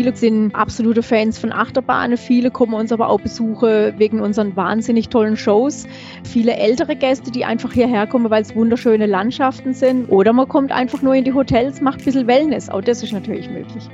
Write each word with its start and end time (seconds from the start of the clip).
Viele 0.00 0.16
sind 0.16 0.54
absolute 0.54 1.02
Fans 1.02 1.38
von 1.38 1.52
Achterbahnen, 1.52 2.16
viele 2.16 2.50
kommen 2.50 2.72
uns 2.72 2.90
aber 2.90 3.10
auch 3.10 3.20
besuchen 3.20 3.92
wegen 3.98 4.20
unseren 4.20 4.56
wahnsinnig 4.56 5.10
tollen 5.10 5.36
Shows. 5.36 5.86
Viele 6.24 6.56
ältere 6.56 6.96
Gäste, 6.96 7.30
die 7.30 7.44
einfach 7.44 7.74
hierher 7.74 8.06
kommen, 8.06 8.30
weil 8.30 8.40
es 8.40 8.56
wunderschöne 8.56 9.04
Landschaften 9.04 9.74
sind. 9.74 10.08
Oder 10.08 10.32
man 10.32 10.48
kommt 10.48 10.72
einfach 10.72 11.02
nur 11.02 11.14
in 11.14 11.24
die 11.24 11.34
Hotels, 11.34 11.82
macht 11.82 11.98
ein 11.98 12.04
bisschen 12.06 12.26
Wellness. 12.26 12.70
Auch 12.70 12.80
das 12.80 13.02
ist 13.02 13.12
natürlich 13.12 13.50
möglich. 13.50 13.90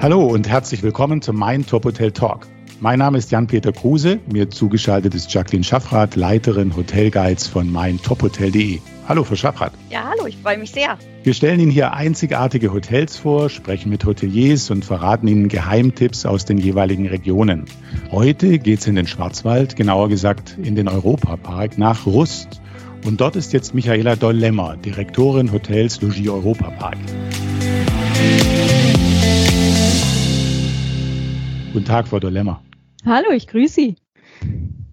Hallo 0.00 0.28
und 0.28 0.48
herzlich 0.48 0.82
willkommen 0.82 1.20
zum 1.20 1.36
Mein 1.36 1.66
Top 1.66 1.84
Hotel 1.84 2.10
Talk. 2.10 2.46
Mein 2.80 3.00
Name 3.00 3.18
ist 3.18 3.32
Jan-Peter 3.32 3.72
Kruse, 3.72 4.20
mir 4.30 4.50
zugeschaltet 4.50 5.12
ist 5.12 5.34
Jacqueline 5.34 5.64
Schaffrath, 5.64 6.14
Leiterin 6.14 6.76
Hotelguides 6.76 7.48
von 7.48 7.72
meintophotel.de. 7.72 8.78
Hallo, 9.08 9.24
Frau 9.24 9.34
Schaffrath. 9.34 9.72
Ja, 9.90 10.04
hallo, 10.08 10.28
ich 10.28 10.36
freue 10.36 10.58
mich 10.58 10.70
sehr. 10.70 10.96
Wir 11.24 11.34
stellen 11.34 11.58
Ihnen 11.58 11.72
hier 11.72 11.94
einzigartige 11.94 12.72
Hotels 12.72 13.16
vor, 13.16 13.50
sprechen 13.50 13.90
mit 13.90 14.04
Hoteliers 14.04 14.70
und 14.70 14.84
verraten 14.84 15.26
Ihnen 15.26 15.48
Geheimtipps 15.48 16.24
aus 16.24 16.44
den 16.44 16.58
jeweiligen 16.58 17.08
Regionen. 17.08 17.64
Heute 18.12 18.60
geht 18.60 18.78
es 18.78 18.86
in 18.86 18.94
den 18.94 19.08
Schwarzwald, 19.08 19.74
genauer 19.74 20.08
gesagt 20.08 20.56
in 20.62 20.76
den 20.76 20.86
Europapark 20.86 21.78
nach 21.78 22.06
Rust. 22.06 22.60
Und 23.04 23.20
dort 23.20 23.34
ist 23.34 23.52
jetzt 23.52 23.74
Michaela 23.74 24.14
Doll-Lemmer, 24.14 24.76
Direktorin 24.76 25.50
Hotels 25.50 26.00
Logis 26.00 26.28
Europapark. 26.28 26.96
Guten 31.72 31.84
Tag, 31.84 32.06
Frau 32.06 32.20
Dolemmer. 32.20 32.62
Hallo, 33.04 33.30
ich 33.32 33.46
grüße 33.46 33.74
Sie. 33.74 33.96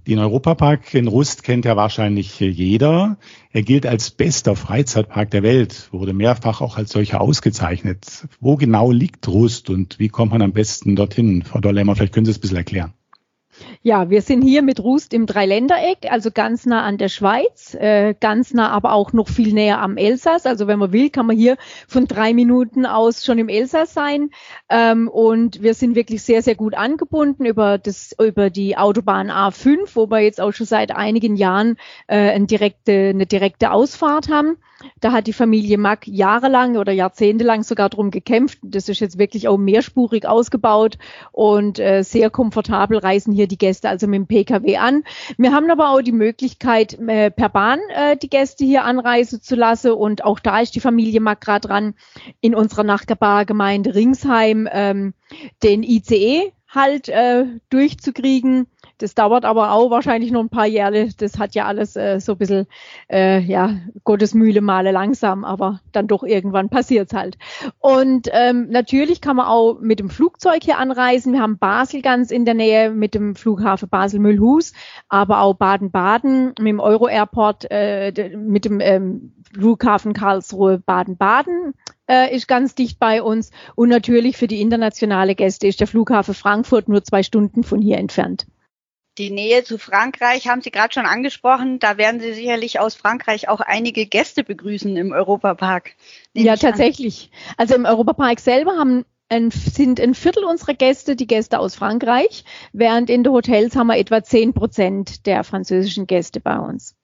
Den 0.07 0.19
Europapark 0.19 0.93
in 0.93 1.07
Rust 1.07 1.41
kennt 1.41 1.65
ja 1.65 1.75
wahrscheinlich 1.75 2.39
jeder. 2.39 3.17
Er 3.51 3.63
gilt 3.63 3.87
als 3.87 4.11
bester 4.11 4.55
Freizeitpark 4.55 5.31
der 5.31 5.41
Welt, 5.41 5.89
wurde 5.91 6.13
mehrfach 6.13 6.61
auch 6.61 6.77
als 6.77 6.91
solcher 6.91 7.21
ausgezeichnet. 7.21 8.27
Wo 8.39 8.55
genau 8.55 8.91
liegt 8.91 9.27
Rust 9.27 9.71
und 9.71 9.97
wie 9.97 10.09
kommt 10.09 10.31
man 10.31 10.43
am 10.43 10.53
besten 10.53 10.95
dorthin? 10.95 11.41
Frau 11.41 11.59
Dollemmer, 11.59 11.95
vielleicht 11.95 12.13
können 12.13 12.25
Sie 12.25 12.31
es 12.31 12.37
ein 12.37 12.41
bisschen 12.41 12.57
erklären. 12.57 12.93
Ja, 13.81 14.09
wir 14.09 14.21
sind 14.21 14.41
hier 14.41 14.61
mit 14.61 14.79
Rust 14.79 15.13
im 15.13 15.25
Dreiländereck, 15.25 16.11
also 16.11 16.31
ganz 16.31 16.65
nah 16.65 16.83
an 16.83 16.97
der 16.97 17.09
Schweiz, 17.09 17.75
äh, 17.75 18.15
ganz 18.19 18.53
nah 18.53 18.69
aber 18.69 18.93
auch 18.93 19.13
noch 19.13 19.29
viel 19.29 19.53
näher 19.53 19.79
am 19.81 19.97
Elsass. 19.97 20.45
Also 20.45 20.67
wenn 20.67 20.79
man 20.79 20.91
will, 20.91 21.09
kann 21.09 21.25
man 21.25 21.37
hier 21.37 21.57
von 21.87 22.07
drei 22.07 22.33
Minuten 22.33 22.85
aus 22.85 23.23
schon 23.23 23.39
im 23.39 23.49
Elsass 23.49 23.93
sein. 23.93 24.31
Ähm, 24.69 25.07
und 25.07 25.61
wir 25.61 25.73
sind 25.73 25.95
wirklich 25.95 26.23
sehr, 26.23 26.41
sehr 26.41 26.55
gut 26.55 26.73
angebunden 26.73 27.45
über, 27.45 27.77
das, 27.77 28.15
über 28.19 28.49
die 28.49 28.77
Autobahn 28.77 29.29
A5, 29.29 29.91
wo 29.93 30.09
wir 30.09 30.19
jetzt 30.19 30.41
auch 30.41 30.51
schon 30.51 30.67
seit 30.67 30.95
einigen 30.95 31.35
Jahren 31.35 31.77
äh, 32.07 32.31
eine, 32.31 32.47
direkte, 32.47 33.09
eine 33.09 33.25
direkte 33.25 33.71
Ausfahrt 33.71 34.29
haben. 34.29 34.57
Da 34.99 35.11
hat 35.11 35.27
die 35.27 35.33
Familie 35.33 35.77
Mack 35.77 36.05
jahrelang 36.07 36.77
oder 36.77 36.91
jahrzehntelang 36.91 37.63
sogar 37.63 37.89
drum 37.89 38.11
gekämpft. 38.11 38.59
Das 38.61 38.89
ist 38.89 38.99
jetzt 38.99 39.17
wirklich 39.17 39.47
auch 39.47 39.57
mehrspurig 39.57 40.27
ausgebaut 40.27 40.97
und 41.31 41.79
äh, 41.79 42.03
sehr 42.03 42.29
komfortabel 42.29 42.97
reisen 42.97 43.33
hier 43.33 43.47
die 43.47 43.57
Gäste 43.57 43.89
also 43.89 44.07
mit 44.07 44.17
dem 44.17 44.27
Pkw 44.27 44.77
an. 44.77 45.03
Wir 45.37 45.53
haben 45.53 45.71
aber 45.71 45.91
auch 45.91 46.01
die 46.01 46.11
Möglichkeit, 46.11 46.99
äh, 46.99 47.31
per 47.31 47.49
Bahn 47.49 47.79
äh, 47.93 48.17
die 48.17 48.29
Gäste 48.29 48.65
hier 48.65 48.83
anreisen 48.83 49.41
zu 49.41 49.55
lassen 49.55 49.91
und 49.91 50.23
auch 50.23 50.39
da 50.39 50.59
ist 50.59 50.75
die 50.75 50.81
Familie 50.81 51.21
Mack 51.21 51.41
gerade 51.41 51.67
dran, 51.67 51.93
in 52.41 52.53
unserer 52.53 52.83
Nachbargemeinde 52.83 53.95
Ringsheim 53.95 54.67
ähm, 54.71 55.13
den 55.63 55.83
ICE 55.83 56.51
halt 56.67 57.07
äh, 57.09 57.45
durchzukriegen 57.69 58.67
das 58.97 59.15
dauert 59.15 59.45
aber 59.45 59.71
auch 59.71 59.89
wahrscheinlich 59.91 60.31
noch 60.31 60.41
ein 60.41 60.49
paar 60.49 60.65
Jahre. 60.65 61.09
Das 61.17 61.37
hat 61.37 61.55
ja 61.55 61.65
alles 61.65 61.95
äh, 61.95 62.19
so 62.19 62.33
ein 62.33 62.37
bisschen, 62.37 62.67
äh, 63.11 63.39
ja, 63.41 63.75
Gottes 64.03 64.33
Mühle 64.33 64.61
male 64.61 64.91
langsam, 64.91 65.43
aber 65.43 65.81
dann 65.91 66.07
doch 66.07 66.23
irgendwann 66.23 66.69
passiert's 66.69 67.13
halt. 67.13 67.37
Und 67.79 68.29
ähm, 68.31 68.67
natürlich 68.69 69.21
kann 69.21 69.35
man 69.35 69.47
auch 69.47 69.79
mit 69.79 69.99
dem 69.99 70.09
Flugzeug 70.09 70.63
hier 70.63 70.77
anreisen. 70.77 71.33
Wir 71.33 71.41
haben 71.41 71.57
Basel 71.57 72.01
ganz 72.01 72.31
in 72.31 72.45
der 72.45 72.53
Nähe 72.53 72.89
mit 72.91 73.13
dem 73.13 73.35
Flughafen 73.35 73.89
Basel-Müllhus, 73.89 74.73
aber 75.09 75.41
auch 75.41 75.55
Baden-Baden 75.55 76.47
mit 76.59 76.67
dem 76.67 76.79
Euro-Airport, 76.79 77.67
äh, 77.69 78.35
mit 78.37 78.65
dem 78.65 78.79
ähm, 78.79 79.33
Flughafen 79.53 80.13
Karlsruhe 80.13 80.79
Baden-Baden 80.79 81.73
äh, 82.09 82.35
ist 82.35 82.47
ganz 82.47 82.75
dicht 82.75 82.99
bei 82.99 83.21
uns. 83.21 83.51
Und 83.75 83.89
natürlich 83.89 84.37
für 84.37 84.47
die 84.47 84.61
internationale 84.61 85.35
Gäste 85.35 85.67
ist 85.67 85.79
der 85.79 85.87
Flughafen 85.87 86.33
Frankfurt 86.33 86.89
nur 86.89 87.03
zwei 87.03 87.23
Stunden 87.23 87.63
von 87.63 87.81
hier 87.81 87.97
entfernt. 87.97 88.45
Die 89.17 89.29
Nähe 89.29 89.63
zu 89.63 89.77
Frankreich 89.77 90.47
haben 90.47 90.61
Sie 90.61 90.71
gerade 90.71 90.93
schon 90.93 91.05
angesprochen. 91.05 91.79
Da 91.79 91.97
werden 91.97 92.19
Sie 92.19 92.33
sicherlich 92.33 92.79
aus 92.79 92.95
Frankreich 92.95 93.47
auch 93.47 93.61
einige 93.61 94.05
Gäste 94.05 94.43
begrüßen 94.43 94.95
im 94.97 95.13
Europapark. 95.13 95.91
Ja, 96.33 96.57
tatsächlich. 96.57 97.31
Also 97.55 97.75
im 97.75 97.85
Europapark 97.85 98.39
selber 98.41 98.73
haben 98.77 99.05
ein, 99.29 99.51
sind 99.51 99.99
ein 99.99 100.15
Viertel 100.15 100.43
unserer 100.43 100.73
Gäste 100.73 101.15
die 101.15 101.27
Gäste 101.27 101.59
aus 101.59 101.75
Frankreich, 101.75 102.43
während 102.73 103.09
in 103.09 103.23
den 103.23 103.33
Hotels 103.33 103.75
haben 103.75 103.87
wir 103.87 103.97
etwa 103.97 104.23
zehn 104.23 104.53
Prozent 104.53 105.25
der 105.25 105.43
französischen 105.43 106.07
Gäste 106.07 106.39
bei 106.39 106.57
uns. 106.57 106.95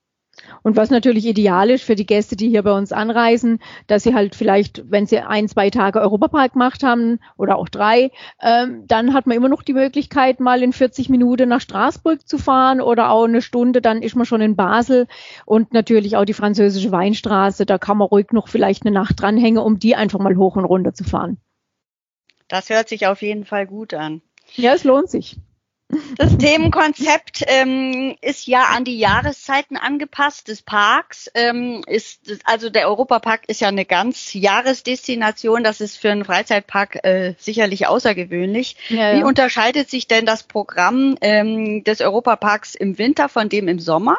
Und 0.63 0.75
was 0.75 0.89
natürlich 0.89 1.25
ideal 1.25 1.69
ist 1.69 1.83
für 1.83 1.95
die 1.95 2.05
Gäste, 2.05 2.35
die 2.35 2.49
hier 2.49 2.63
bei 2.63 2.71
uns 2.71 2.91
anreisen, 2.91 3.59
dass 3.87 4.03
sie 4.03 4.13
halt 4.13 4.35
vielleicht, 4.35 4.83
wenn 4.89 5.05
sie 5.05 5.19
ein, 5.19 5.47
zwei 5.47 5.69
Tage 5.69 6.01
Europapark 6.01 6.53
gemacht 6.53 6.83
haben 6.83 7.19
oder 7.37 7.57
auch 7.57 7.69
drei, 7.69 8.11
ähm, 8.41 8.85
dann 8.87 9.13
hat 9.13 9.27
man 9.27 9.37
immer 9.37 9.49
noch 9.49 9.63
die 9.63 9.73
Möglichkeit, 9.73 10.39
mal 10.39 10.63
in 10.63 10.73
40 10.73 11.09
Minuten 11.09 11.49
nach 11.49 11.61
Straßburg 11.61 12.27
zu 12.27 12.37
fahren 12.37 12.81
oder 12.81 13.11
auch 13.11 13.25
eine 13.25 13.41
Stunde, 13.41 13.81
dann 13.81 14.01
ist 14.01 14.15
man 14.15 14.25
schon 14.25 14.41
in 14.41 14.55
Basel 14.55 15.07
und 15.45 15.73
natürlich 15.73 16.17
auch 16.17 16.25
die 16.25 16.33
französische 16.33 16.91
Weinstraße, 16.91 17.65
da 17.65 17.77
kann 17.77 17.97
man 17.97 18.07
ruhig 18.07 18.31
noch 18.31 18.47
vielleicht 18.47 18.85
eine 18.85 18.93
Nacht 18.93 19.21
dranhängen, 19.21 19.61
um 19.61 19.79
die 19.79 19.95
einfach 19.95 20.19
mal 20.19 20.35
hoch 20.35 20.55
und 20.55 20.65
runter 20.65 20.93
zu 20.93 21.03
fahren. 21.03 21.37
Das 22.47 22.69
hört 22.69 22.89
sich 22.89 23.07
auf 23.07 23.21
jeden 23.21 23.45
Fall 23.45 23.65
gut 23.65 23.93
an. 23.93 24.21
Ja, 24.55 24.73
es 24.73 24.83
lohnt 24.83 25.09
sich. 25.09 25.37
Das 26.17 26.37
Themenkonzept 26.37 27.43
ähm, 27.47 28.15
ist 28.21 28.47
ja 28.47 28.65
an 28.75 28.83
die 28.83 28.97
Jahreszeiten 28.97 29.77
angepasst 29.77 30.47
des 30.47 30.61
Parks. 30.61 31.29
Ähm, 31.33 31.83
ist, 31.87 32.39
also 32.45 32.69
der 32.69 32.87
Europapark 32.87 33.47
ist 33.47 33.61
ja 33.61 33.67
eine 33.67 33.85
ganz 33.85 34.33
Jahresdestination. 34.33 35.63
Das 35.63 35.81
ist 35.81 35.97
für 35.97 36.11
einen 36.11 36.25
Freizeitpark 36.25 37.03
äh, 37.03 37.33
sicherlich 37.37 37.87
außergewöhnlich. 37.87 38.75
Ja, 38.89 39.13
ja. 39.13 39.17
Wie 39.19 39.23
unterscheidet 39.23 39.89
sich 39.89 40.07
denn 40.07 40.25
das 40.25 40.43
Programm 40.43 41.17
ähm, 41.21 41.83
des 41.83 42.01
Europaparks 42.01 42.75
im 42.75 42.97
Winter 42.97 43.29
von 43.29 43.49
dem 43.49 43.67
im 43.67 43.79
Sommer? 43.79 44.17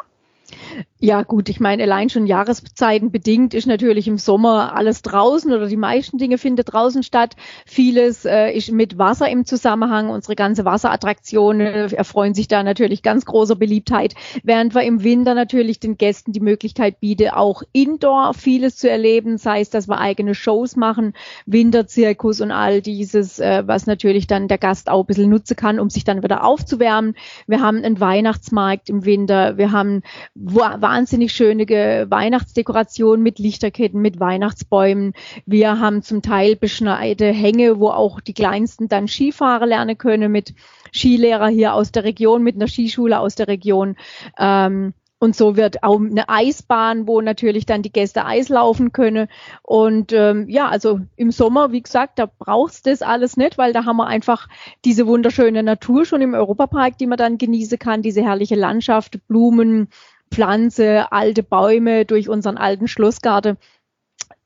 Ja, 0.99 1.23
gut, 1.23 1.49
ich 1.49 1.59
meine, 1.59 1.83
allein 1.83 2.09
schon 2.09 2.27
Jahreszeiten 2.27 3.11
bedingt 3.11 3.53
ist 3.53 3.67
natürlich 3.67 4.07
im 4.07 4.17
Sommer 4.17 4.73
alles 4.73 5.01
draußen 5.01 5.51
oder 5.51 5.67
die 5.67 5.75
meisten 5.75 6.17
Dinge 6.17 6.37
finden 6.37 6.63
draußen 6.63 7.03
statt. 7.03 7.35
Vieles 7.65 8.23
äh, 8.23 8.51
ist 8.51 8.71
mit 8.71 8.97
Wasser 8.97 9.29
im 9.29 9.43
Zusammenhang. 9.43 10.09
Unsere 10.09 10.35
ganze 10.35 10.63
Wasserattraktionen 10.63 11.93
erfreuen 11.93 12.33
sich 12.33 12.47
da 12.47 12.63
natürlich 12.63 13.03
ganz 13.03 13.25
großer 13.25 13.57
Beliebtheit, 13.57 14.13
während 14.43 14.75
wir 14.75 14.83
im 14.83 15.03
Winter 15.03 15.33
natürlich 15.33 15.81
den 15.81 15.97
Gästen 15.97 16.31
die 16.31 16.39
Möglichkeit 16.39 17.01
bieten, 17.01 17.31
auch 17.31 17.63
indoor 17.73 18.33
vieles 18.33 18.77
zu 18.77 18.89
erleben, 18.89 19.37
sei 19.37 19.59
es, 19.59 19.69
dass 19.69 19.89
wir 19.89 19.99
eigene 19.99 20.35
Shows 20.35 20.77
machen, 20.77 21.13
Winterzirkus 21.45 22.39
und 22.39 22.51
all 22.51 22.81
dieses, 22.81 23.39
äh, 23.39 23.63
was 23.65 23.87
natürlich 23.87 24.25
dann 24.27 24.47
der 24.47 24.57
Gast 24.57 24.89
auch 24.89 25.01
ein 25.01 25.07
bisschen 25.07 25.29
nutzen 25.29 25.57
kann, 25.57 25.81
um 25.81 25.89
sich 25.89 26.05
dann 26.05 26.23
wieder 26.23 26.45
aufzuwärmen. 26.45 27.15
Wir 27.45 27.59
haben 27.59 27.83
einen 27.83 27.99
Weihnachtsmarkt 27.99 28.89
im 28.89 29.03
Winter, 29.03 29.57
wir 29.57 29.73
haben 29.73 30.01
wahnsinnig 30.35 31.31
schöne 31.31 31.67
Weihnachtsdekorationen 31.67 33.21
mit 33.21 33.39
Lichterketten, 33.39 34.01
mit 34.01 34.19
Weihnachtsbäumen. 34.19 35.13
Wir 35.45 35.79
haben 35.79 36.01
zum 36.01 36.21
Teil 36.21 36.55
beschneite 36.55 37.25
Hänge, 37.25 37.79
wo 37.79 37.89
auch 37.89 38.19
die 38.19 38.33
Kleinsten 38.33 38.87
dann 38.87 39.07
Skifahren 39.07 39.69
lernen 39.69 39.97
können 39.97 40.31
mit 40.31 40.55
Skilehrer 40.91 41.47
hier 41.47 41.73
aus 41.73 41.91
der 41.91 42.03
Region, 42.03 42.43
mit 42.43 42.55
einer 42.55 42.67
Skischule 42.67 43.19
aus 43.19 43.35
der 43.35 43.47
Region. 43.47 43.95
Ähm, 44.37 44.93
und 45.23 45.37
so 45.37 45.55
wird 45.55 45.83
auch 45.83 46.01
eine 46.01 46.27
Eisbahn, 46.27 47.07
wo 47.07 47.21
natürlich 47.21 47.65
dann 47.65 47.81
die 47.81 47.93
Gäste 47.93 48.25
Eis 48.25 48.49
laufen 48.49 48.91
können. 48.91 49.29
Und 49.61 50.11
ähm, 50.11 50.49
ja, 50.49 50.67
also 50.67 50.99
im 51.15 51.31
Sommer, 51.31 51.71
wie 51.71 51.81
gesagt, 51.81 52.19
da 52.19 52.25
braucht's 52.25 52.81
das 52.81 53.01
alles 53.01 53.37
nicht, 53.37 53.57
weil 53.57 53.71
da 53.71 53.85
haben 53.85 53.95
wir 53.95 54.07
einfach 54.07 54.49
diese 54.83 55.07
wunderschöne 55.07 55.63
Natur 55.63 56.03
schon 56.03 56.21
im 56.21 56.33
Europapark, 56.33 56.97
die 56.97 57.07
man 57.07 57.17
dann 57.17 57.37
genießen 57.37 57.79
kann, 57.79 58.01
diese 58.01 58.21
herrliche 58.21 58.55
Landschaft, 58.55 59.25
Blumen, 59.29 59.87
Pflanze, 60.33 61.11
alte 61.11 61.43
Bäume 61.43 62.05
durch 62.05 62.27
unseren 62.27 62.57
alten 62.57 62.87
Schlossgarten. 62.87 63.57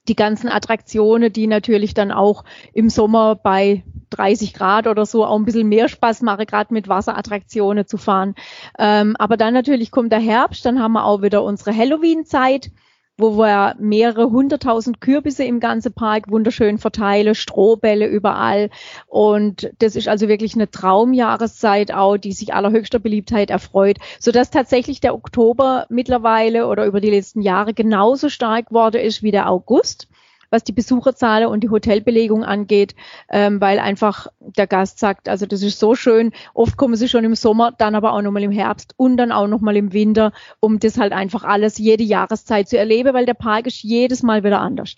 Die 0.07 0.15
ganzen 0.15 0.49
Attraktionen, 0.49 1.31
die 1.31 1.47
natürlich 1.47 1.93
dann 1.93 2.11
auch 2.11 2.43
im 2.73 2.89
Sommer 2.89 3.35
bei 3.35 3.83
30 4.09 4.53
Grad 4.53 4.87
oder 4.87 5.05
so 5.05 5.25
auch 5.25 5.37
ein 5.37 5.45
bisschen 5.45 5.67
mehr 5.67 5.89
Spaß 5.89 6.21
machen, 6.21 6.45
gerade 6.45 6.73
mit 6.73 6.87
Wasserattraktionen 6.87 7.87
zu 7.87 7.97
fahren. 7.97 8.35
Ähm, 8.79 9.15
aber 9.17 9.35
dann 9.37 9.53
natürlich 9.53 9.91
kommt 9.91 10.11
der 10.11 10.19
Herbst, 10.19 10.65
dann 10.65 10.81
haben 10.81 10.93
wir 10.93 11.05
auch 11.05 11.21
wieder 11.21 11.43
unsere 11.43 11.75
Halloween-Zeit 11.75 12.71
wo 13.17 13.37
wir 13.37 13.75
mehrere 13.79 14.29
hunderttausend 14.29 15.01
Kürbisse 15.01 15.43
im 15.43 15.59
ganzen 15.59 15.93
Park 15.93 16.29
wunderschön 16.29 16.77
verteilen, 16.77 17.35
Strohbälle 17.35 18.07
überall. 18.07 18.69
Und 19.07 19.71
das 19.79 19.95
ist 19.95 20.07
also 20.07 20.27
wirklich 20.27 20.55
eine 20.55 20.69
Traumjahreszeit 20.69 21.93
auch, 21.93 22.17
die 22.17 22.31
sich 22.31 22.53
allerhöchster 22.53 22.99
Beliebtheit 22.99 23.49
erfreut, 23.49 23.97
sodass 24.19 24.51
tatsächlich 24.51 24.99
der 24.99 25.15
Oktober 25.15 25.85
mittlerweile 25.89 26.67
oder 26.67 26.85
über 26.85 27.01
die 27.01 27.11
letzten 27.11 27.41
Jahre 27.41 27.73
genauso 27.73 28.29
stark 28.29 28.67
geworden 28.67 29.01
ist 29.01 29.23
wie 29.23 29.31
der 29.31 29.49
August 29.49 30.07
was 30.49 30.63
die 30.63 30.71
Besucherzahlen 30.71 31.47
und 31.47 31.63
die 31.63 31.69
Hotelbelegung 31.69 32.43
angeht, 32.43 32.95
ähm, 33.29 33.59
weil 33.61 33.79
einfach 33.79 34.27
der 34.39 34.67
Gast 34.67 34.99
sagt, 34.99 35.29
also 35.29 35.45
das 35.45 35.61
ist 35.61 35.79
so 35.79 35.95
schön. 35.95 36.31
Oft 36.53 36.77
kommen 36.77 36.95
sie 36.95 37.09
schon 37.09 37.23
im 37.23 37.35
Sommer, 37.35 37.71
dann 37.77 37.95
aber 37.95 38.13
auch 38.13 38.21
nochmal 38.21 38.43
im 38.43 38.51
Herbst 38.51 38.93
und 38.97 39.17
dann 39.17 39.31
auch 39.31 39.47
nochmal 39.47 39.77
im 39.77 39.93
Winter, 39.93 40.31
um 40.59 40.79
das 40.79 40.97
halt 40.97 41.13
einfach 41.13 41.43
alles 41.43 41.77
jede 41.77 42.03
Jahreszeit 42.03 42.69
zu 42.69 42.77
erleben, 42.77 43.13
weil 43.13 43.25
der 43.25 43.33
Park 43.33 43.67
ist 43.67 43.83
jedes 43.83 44.23
Mal 44.23 44.43
wieder 44.43 44.61
anders. 44.61 44.95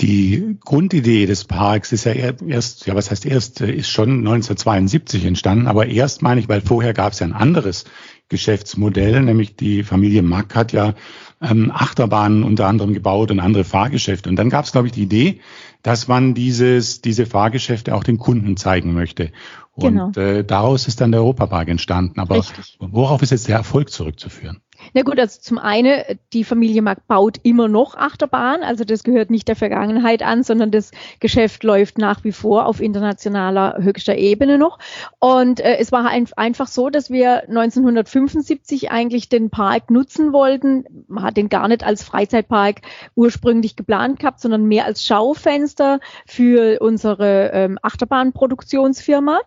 Die 0.00 0.58
Grundidee 0.60 1.24
des 1.24 1.44
Parks 1.44 1.90
ist 1.92 2.04
ja 2.04 2.12
erst, 2.12 2.86
ja 2.86 2.94
was 2.94 3.10
heißt 3.10 3.24
erst, 3.24 3.62
ist 3.62 3.88
schon 3.88 4.18
1972 4.18 5.24
entstanden, 5.24 5.66
aber 5.66 5.86
erst 5.86 6.20
meine 6.20 6.38
ich, 6.38 6.50
weil 6.50 6.60
vorher 6.60 6.92
gab 6.92 7.14
es 7.14 7.20
ja 7.20 7.26
ein 7.26 7.32
anderes 7.32 7.86
Geschäftsmodell, 8.28 9.22
nämlich 9.22 9.56
die 9.56 9.84
Familie 9.84 10.22
Mack 10.22 10.54
hat 10.54 10.72
ja 10.72 10.94
ähm, 11.40 11.70
Achterbahnen 11.70 12.42
unter 12.42 12.66
anderem 12.66 12.94
gebaut 12.94 13.30
und 13.30 13.40
andere 13.40 13.64
Fahrgeschäfte. 13.64 14.28
Und 14.28 14.36
dann 14.36 14.50
gab 14.50 14.64
es, 14.64 14.72
glaube 14.72 14.86
ich, 14.86 14.92
die 14.92 15.02
Idee, 15.02 15.40
dass 15.82 16.08
man 16.08 16.34
dieses, 16.34 17.00
diese 17.00 17.26
Fahrgeschäfte 17.26 17.94
auch 17.94 18.04
den 18.04 18.18
Kunden 18.18 18.56
zeigen 18.56 18.94
möchte. 18.94 19.32
Und 19.72 20.12
genau. 20.12 20.12
äh, 20.12 20.44
daraus 20.44 20.88
ist 20.88 21.00
dann 21.00 21.12
der 21.12 21.20
Europapark 21.20 21.68
entstanden. 21.68 22.18
Aber 22.18 22.36
Richtig. 22.36 22.76
worauf 22.80 23.22
ist 23.22 23.30
jetzt 23.30 23.48
der 23.48 23.56
Erfolg 23.56 23.90
zurückzuführen? 23.90 24.62
Na 24.94 25.02
gut, 25.02 25.18
also 25.18 25.40
zum 25.40 25.58
einen, 25.58 26.02
die 26.32 26.44
Familie 26.44 26.82
Mack 26.82 27.06
baut 27.06 27.38
immer 27.42 27.68
noch 27.68 27.96
Achterbahn, 27.96 28.62
also 28.62 28.84
das 28.84 29.04
gehört 29.04 29.30
nicht 29.30 29.48
der 29.48 29.56
Vergangenheit 29.56 30.22
an, 30.22 30.42
sondern 30.42 30.70
das 30.70 30.90
Geschäft 31.20 31.64
läuft 31.64 31.98
nach 31.98 32.24
wie 32.24 32.32
vor 32.32 32.66
auf 32.66 32.80
internationaler 32.80 33.78
höchster 33.80 34.16
Ebene 34.16 34.58
noch. 34.58 34.78
Und 35.18 35.60
äh, 35.60 35.76
es 35.78 35.92
war 35.92 36.06
ein, 36.06 36.28
einfach 36.36 36.68
so, 36.68 36.90
dass 36.90 37.10
wir 37.10 37.48
1975 37.48 38.90
eigentlich 38.90 39.28
den 39.28 39.50
Park 39.50 39.90
nutzen 39.90 40.32
wollten. 40.32 40.84
Man 41.08 41.24
hat 41.24 41.36
den 41.36 41.48
gar 41.48 41.68
nicht 41.68 41.84
als 41.84 42.02
Freizeitpark 42.02 42.82
ursprünglich 43.14 43.76
geplant 43.76 44.20
gehabt, 44.20 44.40
sondern 44.40 44.64
mehr 44.64 44.84
als 44.84 45.04
Schaufenster 45.04 46.00
für 46.26 46.80
unsere 46.80 47.50
ähm, 47.52 47.78
Achterbahnproduktionsfirma 47.82 49.40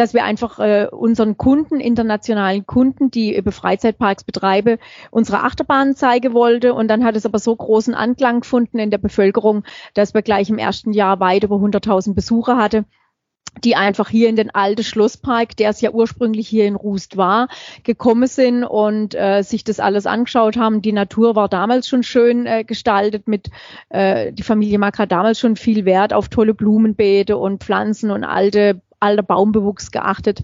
dass 0.00 0.14
wir 0.14 0.24
einfach 0.24 0.58
äh, 0.58 0.88
unseren 0.90 1.36
Kunden, 1.36 1.78
internationalen 1.78 2.64
Kunden, 2.64 3.10
die 3.10 3.36
über 3.36 3.52
Freizeitparks 3.52 4.24
betreibe, 4.24 4.78
unsere 5.10 5.42
Achterbahnen 5.42 5.94
zeigen 5.94 6.32
wollte. 6.32 6.72
Und 6.72 6.88
dann 6.88 7.04
hat 7.04 7.16
es 7.16 7.26
aber 7.26 7.38
so 7.38 7.54
großen 7.54 7.94
Anklang 7.94 8.40
gefunden 8.40 8.78
in 8.78 8.90
der 8.90 8.96
Bevölkerung, 8.96 9.62
dass 9.92 10.14
wir 10.14 10.22
gleich 10.22 10.48
im 10.48 10.56
ersten 10.56 10.94
Jahr 10.94 11.20
weit 11.20 11.44
über 11.44 11.56
100.000 11.56 12.14
Besucher 12.14 12.56
hatte 12.56 12.86
die 13.64 13.74
einfach 13.74 14.08
hier 14.08 14.28
in 14.28 14.36
den 14.36 14.54
alten 14.54 14.84
Schlosspark, 14.84 15.56
der 15.56 15.70
es 15.70 15.80
ja 15.80 15.90
ursprünglich 15.90 16.46
hier 16.46 16.66
in 16.66 16.76
Rust 16.76 17.16
war, 17.16 17.48
gekommen 17.82 18.28
sind 18.28 18.62
und 18.62 19.16
äh, 19.16 19.42
sich 19.42 19.64
das 19.64 19.80
alles 19.80 20.06
angeschaut 20.06 20.56
haben. 20.56 20.82
Die 20.82 20.92
Natur 20.92 21.34
war 21.34 21.48
damals 21.48 21.88
schon 21.88 22.04
schön 22.04 22.46
äh, 22.46 22.62
gestaltet 22.62 23.26
mit, 23.26 23.50
äh, 23.88 24.32
die 24.32 24.44
Familie 24.44 24.78
Makra 24.78 25.04
damals 25.04 25.40
schon 25.40 25.56
viel 25.56 25.84
Wert 25.84 26.12
auf 26.12 26.28
tolle 26.28 26.54
Blumenbeete 26.54 27.36
und 27.36 27.64
Pflanzen 27.64 28.12
und 28.12 28.22
alte 28.22 28.80
alter 29.00 29.22
Baumbewuchs 29.22 29.90
geachtet. 29.90 30.42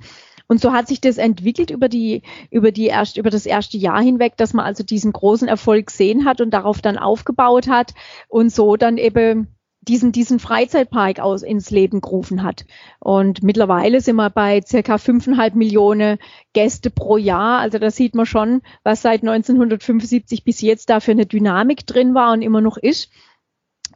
Und 0.49 0.61
so 0.61 0.73
hat 0.73 0.87
sich 0.89 1.01
das 1.01 1.19
entwickelt 1.19 1.71
über 1.71 1.89
die, 1.89 2.23
über 2.51 2.71
die 2.71 2.87
erst, 2.87 3.17
über 3.17 3.31
das 3.31 3.47
erste 3.47 3.79
Jahr 3.79 4.01
hinweg, 4.01 4.37
dass 4.37 4.55
man 4.55 4.65
also 4.65 4.85
diesen 4.85 5.13
großen 5.13 5.49
Erfolg 5.49 5.89
gesehen 5.89 6.25
hat 6.25 6.41
und 6.41 6.51
darauf 6.51 6.81
dann 6.81 6.99
aufgebaut 6.99 7.69
hat 7.69 7.95
und 8.29 8.53
so 8.53 8.77
dann 8.77 8.97
eben 8.97 9.49
diesen, 9.81 10.11
diesen 10.13 10.41
Freizeitpark 10.41 11.21
aus 11.21 11.43
ins 11.43 11.71
Leben 11.71 12.01
gerufen 12.01 12.43
hat. 12.43 12.65
Und 12.99 13.43
mittlerweile 13.43 14.01
sind 14.01 14.17
wir 14.17 14.31
bei 14.31 14.61
circa 14.63 14.99
fünfeinhalb 14.99 15.55
Millionen 15.55 16.19
Gäste 16.53 16.91
pro 16.91 17.17
Jahr. 17.17 17.61
Also 17.61 17.79
da 17.79 17.91
sieht 17.91 18.15
man 18.15 18.27
schon, 18.27 18.63
was 18.83 19.03
seit 19.03 19.23
1975 19.23 20.45
bis 20.45 20.61
jetzt 20.61 20.91
da 20.91 21.01
für 21.01 21.13
eine 21.13 21.27
Dynamik 21.27 21.87
drin 21.87 22.15
war 22.15 22.33
und 22.33 22.43
immer 22.43 22.61
noch 22.61 22.77
ist 22.77 23.11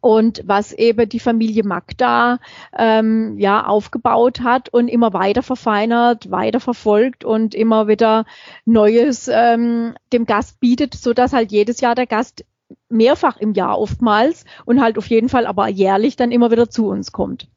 und 0.00 0.42
was 0.46 0.72
eben 0.72 1.08
die 1.08 1.20
Familie 1.20 1.64
Magda 1.64 2.38
ähm, 2.76 3.38
ja 3.38 3.66
aufgebaut 3.66 4.40
hat 4.40 4.68
und 4.68 4.88
immer 4.88 5.12
weiter 5.12 5.42
verfeinert, 5.42 6.30
weiter 6.30 6.60
verfolgt 6.60 7.24
und 7.24 7.54
immer 7.54 7.88
wieder 7.88 8.24
Neues 8.64 9.28
ähm, 9.32 9.94
dem 10.12 10.26
Gast 10.26 10.60
bietet, 10.60 10.94
so 10.94 11.12
dass 11.12 11.32
halt 11.32 11.52
jedes 11.52 11.80
Jahr 11.80 11.94
der 11.94 12.06
Gast 12.06 12.44
mehrfach 12.88 13.36
im 13.38 13.52
Jahr 13.52 13.78
oftmals 13.78 14.44
und 14.64 14.80
halt 14.80 14.98
auf 14.98 15.06
jeden 15.06 15.28
Fall 15.28 15.46
aber 15.46 15.68
jährlich 15.68 16.16
dann 16.16 16.32
immer 16.32 16.50
wieder 16.50 16.70
zu 16.70 16.88
uns 16.88 17.12
kommt. 17.12 17.48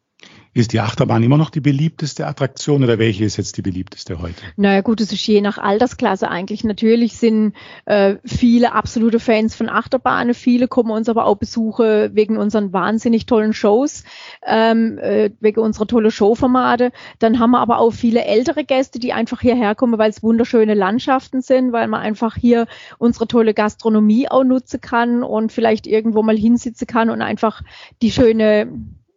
Ist 0.55 0.71
die 0.71 0.79
Achterbahn 0.79 1.23
immer 1.23 1.37
noch 1.37 1.49
die 1.49 1.61
beliebteste 1.61 2.27
Attraktion 2.27 2.83
oder 2.83 2.99
welche 2.99 3.25
ist 3.25 3.37
jetzt 3.37 3.57
die 3.57 3.63
beliebteste 3.63 4.21
heute? 4.21 4.35
Naja 4.55 4.81
gut, 4.81 5.01
es 5.01 5.11
ist 5.11 5.25
je 5.25 5.41
nach 5.41 5.57
Altersklasse 5.57 6.29
eigentlich. 6.29 6.63
Natürlich 6.63 7.17
sind 7.17 7.53
äh, 7.85 8.17
viele 8.23 8.73
absolute 8.73 9.19
Fans 9.19 9.55
von 9.55 9.67
Achterbahnen, 9.67 10.35
viele 10.35 10.67
kommen 10.67 10.91
uns 10.91 11.09
aber 11.09 11.25
auch 11.25 11.37
besuchen 11.37 12.15
wegen 12.15 12.37
unseren 12.37 12.71
wahnsinnig 12.71 13.25
tollen 13.25 13.53
Shows, 13.53 14.03
ähm, 14.45 14.99
äh, 14.99 15.31
wegen 15.39 15.59
unserer 15.59 15.87
tolle 15.87 16.11
Showformate. 16.11 16.91
Dann 17.17 17.39
haben 17.39 17.51
wir 17.51 17.59
aber 17.59 17.79
auch 17.79 17.91
viele 17.91 18.23
ältere 18.23 18.63
Gäste, 18.63 18.99
die 18.99 19.11
einfach 19.11 19.41
hierher 19.41 19.73
kommen, 19.73 19.97
weil 19.97 20.11
es 20.11 20.21
wunderschöne 20.21 20.75
Landschaften 20.75 21.41
sind, 21.41 21.71
weil 21.71 21.87
man 21.87 22.01
einfach 22.01 22.35
hier 22.35 22.67
unsere 22.99 23.27
tolle 23.27 23.55
Gastronomie 23.55 24.29
auch 24.29 24.43
nutzen 24.43 24.81
kann 24.81 25.23
und 25.23 25.51
vielleicht 25.51 25.87
irgendwo 25.87 26.21
mal 26.21 26.37
hinsitzen 26.37 26.85
kann 26.85 27.09
und 27.09 27.23
einfach 27.23 27.63
die 28.03 28.11
schöne 28.11 28.67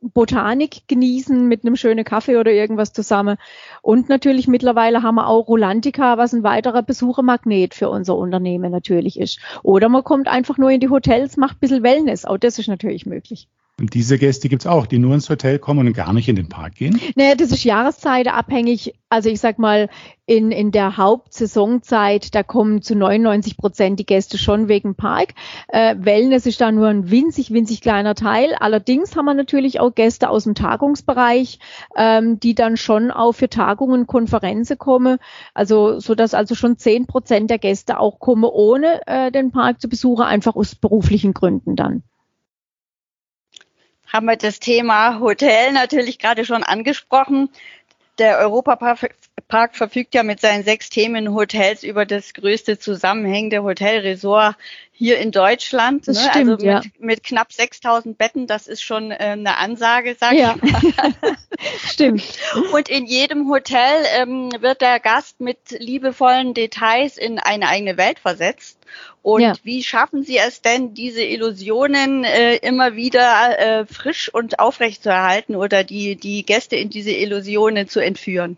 Botanik 0.00 0.88
genießen 0.88 1.46
mit 1.48 1.64
einem 1.64 1.76
schönen 1.76 2.04
Kaffee 2.04 2.37
oder 2.37 2.50
irgendwas 2.52 2.93
zusammen. 2.93 3.37
Und 3.82 4.08
natürlich 4.08 4.48
mittlerweile 4.48 5.02
haben 5.02 5.16
wir 5.16 5.26
auch 5.26 5.48
Rolantica, 5.48 6.19
was 6.19 6.32
ein 6.32 6.43
weiterer 6.43 6.82
Besuchermagnet 6.82 7.75
für 7.75 7.88
unser 7.88 8.16
Unternehmen 8.16 8.70
natürlich 8.70 9.19
ist. 9.19 9.40
Oder 9.62 9.88
man 9.88 10.04
kommt 10.04 10.28
einfach 10.28 10.58
nur 10.58 10.70
in 10.70 10.81
die 10.81 10.90
Hotels, 10.90 11.37
macht 11.37 11.56
ein 11.56 11.60
bisschen 11.60 11.82
Wellness. 11.82 12.25
Auch 12.25 12.38
das 12.38 12.58
ist 12.58 12.69
natürlich 12.69 13.06
möglich. 13.06 13.48
Und 13.78 13.93
diese 13.93 14.17
Gäste 14.17 14.49
gibt's 14.49 14.67
auch, 14.67 14.87
die 14.87 14.99
nur 14.99 15.12
ins 15.12 15.28
Hotel 15.28 15.58
kommen 15.58 15.87
und 15.87 15.93
gar 15.93 16.14
nicht 16.14 16.31
in 16.31 16.37
den 16.37 16.49
Park 16.49 16.76
gehen? 16.76 16.99
Naja, 17.14 17.34
das 17.34 17.52
ist 17.52 17.62
jahreszeitabhängig. 17.62 18.94
Also 19.11 19.28
ich 19.28 19.38
sag 19.38 19.58
mal, 19.58 19.90
in, 20.25 20.50
in 20.50 20.73
der 20.73 20.96
Hauptsaisonzeit, 20.96 22.34
da 22.34 22.43
kommen 22.43 22.81
zu 22.81 22.96
99 22.96 23.58
Prozent 23.58 24.00
die 24.00 24.06
Gäste 24.06 24.38
schon 24.38 24.69
wegen 24.69 24.94
Park. 24.94 25.34
Äh, 25.69 25.94
Wellness 25.99 26.46
ist 26.46 26.62
da 26.62 26.73
nur 26.73 26.88
ein 26.88 27.11
winzig, 27.11 27.50
winzig 27.50 27.82
kleiner 27.82 28.14
Teil. 28.14 28.55
Allerdings 28.58 29.14
haben 29.14 29.26
wir 29.26 29.34
natürlich 29.34 29.78
auch 29.78 29.94
Gäste 29.94 30.31
aus 30.31 30.44
dem 30.44 30.55
Tagungsbereich, 30.55 31.58
ähm, 31.99 32.40
die 32.40 32.55
dann 32.55 32.78
schon 32.78 33.11
auch 33.11 33.32
für 33.32 33.50
Tagungen, 33.50 34.06
Konferenzen 34.06 34.78
kommen. 34.78 35.19
Also, 35.52 36.00
so 36.00 36.14
dass 36.14 36.33
also 36.33 36.54
schon 36.54 36.78
10 36.78 37.06
Prozent 37.06 37.50
der 37.50 37.59
Gäste 37.59 38.00
auch 38.00 38.21
kommen, 38.21 38.45
ohne 38.45 39.06
äh, 39.06 39.30
den 39.30 39.52
Park 39.52 39.83
zu 39.83 39.90
besuchen, 39.90 40.23
einfach 40.23 40.56
aus 40.56 40.75
beruflichen 40.75 41.35
Gründen 41.35 41.76
dann 41.76 42.02
haben 44.12 44.26
wir 44.26 44.36
das 44.36 44.60
Thema 44.60 45.20
Hotel 45.20 45.72
natürlich 45.72 46.18
gerade 46.18 46.44
schon 46.44 46.62
angesprochen. 46.62 47.50
Der 48.18 48.38
Europapark 48.38 49.14
verfügt 49.49 50.15
ja 50.15 50.23
mit 50.23 50.41
seinen 50.41 50.65
sechs 50.65 50.91
Themenhotels 50.91 51.85
über 51.85 52.05
das 52.05 52.35
größte 52.35 52.79
zusammenhängende 52.79 53.62
Hotelresort 53.62 54.57
hier 54.91 55.19
in 55.19 55.31
Deutschland. 55.31 56.09
Das 56.09 56.17
ne? 56.17 56.31
stimmt, 56.31 56.50
also 56.50 56.53
mit, 56.53 56.62
ja. 56.62 56.83
mit 56.99 57.23
knapp 57.23 57.53
6000 57.53 58.19
Betten, 58.19 58.47
das 58.47 58.67
ist 58.67 58.83
schon 58.83 59.11
äh, 59.11 59.17
eine 59.19 59.59
Ansage, 59.59 60.17
sag 60.19 60.33
ja. 60.33 60.57
ich 60.62 60.73
mal. 60.73 60.83
stimmt. 61.87 62.25
Und 62.73 62.88
in 62.88 63.07
jedem 63.07 63.49
Hotel 63.49 64.05
ähm, 64.19 64.50
wird 64.61 64.81
der 64.81 64.99
Gast 64.99 65.41
mit 65.41 65.59
liebevollen 65.71 66.55
Details 66.55 67.19
in 67.19 67.38
eine 67.38 67.69
eigene 67.69 67.97
Welt 67.97 68.19
versetzt. 68.19 68.79
Und 69.23 69.43
ja. 69.43 69.53
wie 69.62 69.83
schaffen 69.83 70.23
Sie 70.23 70.38
es 70.38 70.62
denn, 70.62 70.95
diese 70.95 71.23
Illusionen 71.23 72.25
äh, 72.25 72.57
immer 72.57 72.97
wieder 72.97 73.59
äh, 73.59 73.87
frisch 73.87 74.33
und 74.33 74.59
aufrecht 74.59 75.03
zu 75.03 75.11
erhalten 75.11 75.57
oder 75.57 75.85
die, 75.85 76.17
die 76.17 76.45
Gäste 76.45 76.76
in 76.76 76.91
diese 76.91 77.12
Illusionen 77.12 77.88
zu 77.88 78.00
entführen? 78.00 78.57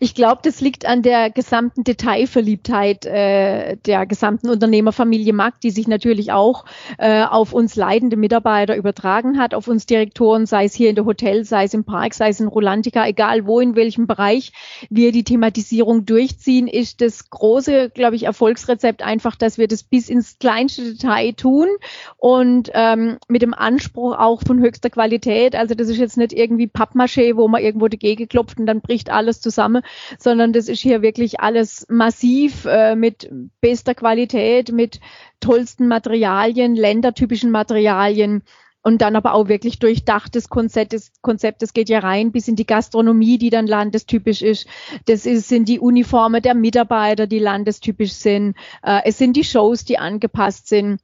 Ich 0.00 0.14
glaube, 0.14 0.40
das 0.42 0.60
liegt 0.60 0.86
an 0.86 1.02
der 1.02 1.30
gesamten 1.30 1.84
Detailverliebtheit 1.84 3.06
äh, 3.06 3.76
der 3.76 4.06
gesamten 4.06 4.48
Unternehmerfamilie 4.48 5.32
Mack, 5.32 5.60
die 5.60 5.70
sich 5.70 5.88
natürlich 5.88 6.32
auch 6.32 6.64
äh, 6.98 7.22
auf 7.24 7.52
uns 7.52 7.76
leidende 7.76 8.16
Mitarbeiter 8.16 8.76
übertragen 8.76 9.38
hat, 9.38 9.54
auf 9.54 9.68
uns 9.68 9.86
Direktoren, 9.86 10.46
sei 10.46 10.64
es 10.64 10.74
hier 10.74 10.90
in 10.90 10.96
der 10.96 11.04
Hotel, 11.04 11.44
sei 11.44 11.64
es 11.64 11.74
im 11.74 11.84
Park, 11.84 12.14
sei 12.14 12.30
es 12.30 12.40
in 12.40 12.48
Rolantica, 12.48 13.06
egal 13.06 13.46
wo, 13.46 13.60
in 13.60 13.76
welchem 13.76 14.06
Bereich 14.06 14.52
wir 14.90 15.12
die 15.12 15.24
Thematisierung 15.24 16.06
durchziehen, 16.06 16.68
ist 16.68 17.00
das 17.00 17.30
große, 17.30 17.90
glaube 17.90 18.16
ich, 18.16 18.24
Erfolgsrezept 18.24 19.02
einfach, 19.02 19.36
dass 19.36 19.58
wir 19.58 19.68
das 19.68 19.82
bis 19.82 20.08
ins 20.08 20.38
kleinste 20.38 20.92
Detail 20.92 21.32
tun 21.32 21.68
und 22.16 22.70
ähm, 22.74 23.18
mit 23.28 23.42
dem 23.42 23.54
Anspruch 23.54 24.16
auch 24.16 24.42
von 24.46 24.60
höchster 24.60 24.90
Qualität. 24.90 25.54
Also 25.54 25.74
das 25.74 25.88
ist 25.88 25.98
jetzt 25.98 26.16
nicht 26.16 26.32
irgendwie 26.32 26.66
Pappmaché, 26.66 27.36
wo 27.36 27.48
man 27.48 27.62
irgendwo 27.62 27.88
dagegen 27.88 28.28
klopft 28.28 28.58
und 28.58 28.66
dann 28.66 28.80
bricht 28.80 29.10
alles 29.10 29.40
zusammen 29.40 29.65
zusammen, 29.66 29.82
sondern 30.18 30.52
das 30.52 30.68
ist 30.68 30.80
hier 30.80 31.02
wirklich 31.02 31.40
alles 31.40 31.86
massiv 31.88 32.64
äh, 32.66 32.94
mit 32.94 33.30
bester 33.60 33.94
Qualität, 33.94 34.72
mit 34.72 35.00
tollsten 35.40 35.88
Materialien, 35.88 36.74
ländertypischen 36.74 37.50
Materialien 37.50 38.42
und 38.82 39.02
dann 39.02 39.16
aber 39.16 39.34
auch 39.34 39.48
wirklich 39.48 39.80
durchdachtes 39.80 40.48
Konzept. 40.48 40.92
Das 40.92 41.10
Konzept, 41.20 41.62
das 41.62 41.72
geht 41.72 41.88
ja 41.88 41.98
rein 41.98 42.30
bis 42.30 42.46
in 42.46 42.54
die 42.54 42.66
Gastronomie, 42.66 43.36
die 43.38 43.50
dann 43.50 43.66
landestypisch 43.66 44.42
ist. 44.42 44.68
Das 45.06 45.26
ist, 45.26 45.48
sind 45.48 45.68
die 45.68 45.80
Uniformen 45.80 46.40
der 46.40 46.54
Mitarbeiter, 46.54 47.26
die 47.26 47.40
landestypisch 47.40 48.12
sind. 48.12 48.56
Äh, 48.82 49.00
es 49.04 49.18
sind 49.18 49.36
die 49.36 49.44
Shows, 49.44 49.84
die 49.84 49.98
angepasst 49.98 50.68
sind. 50.68 51.00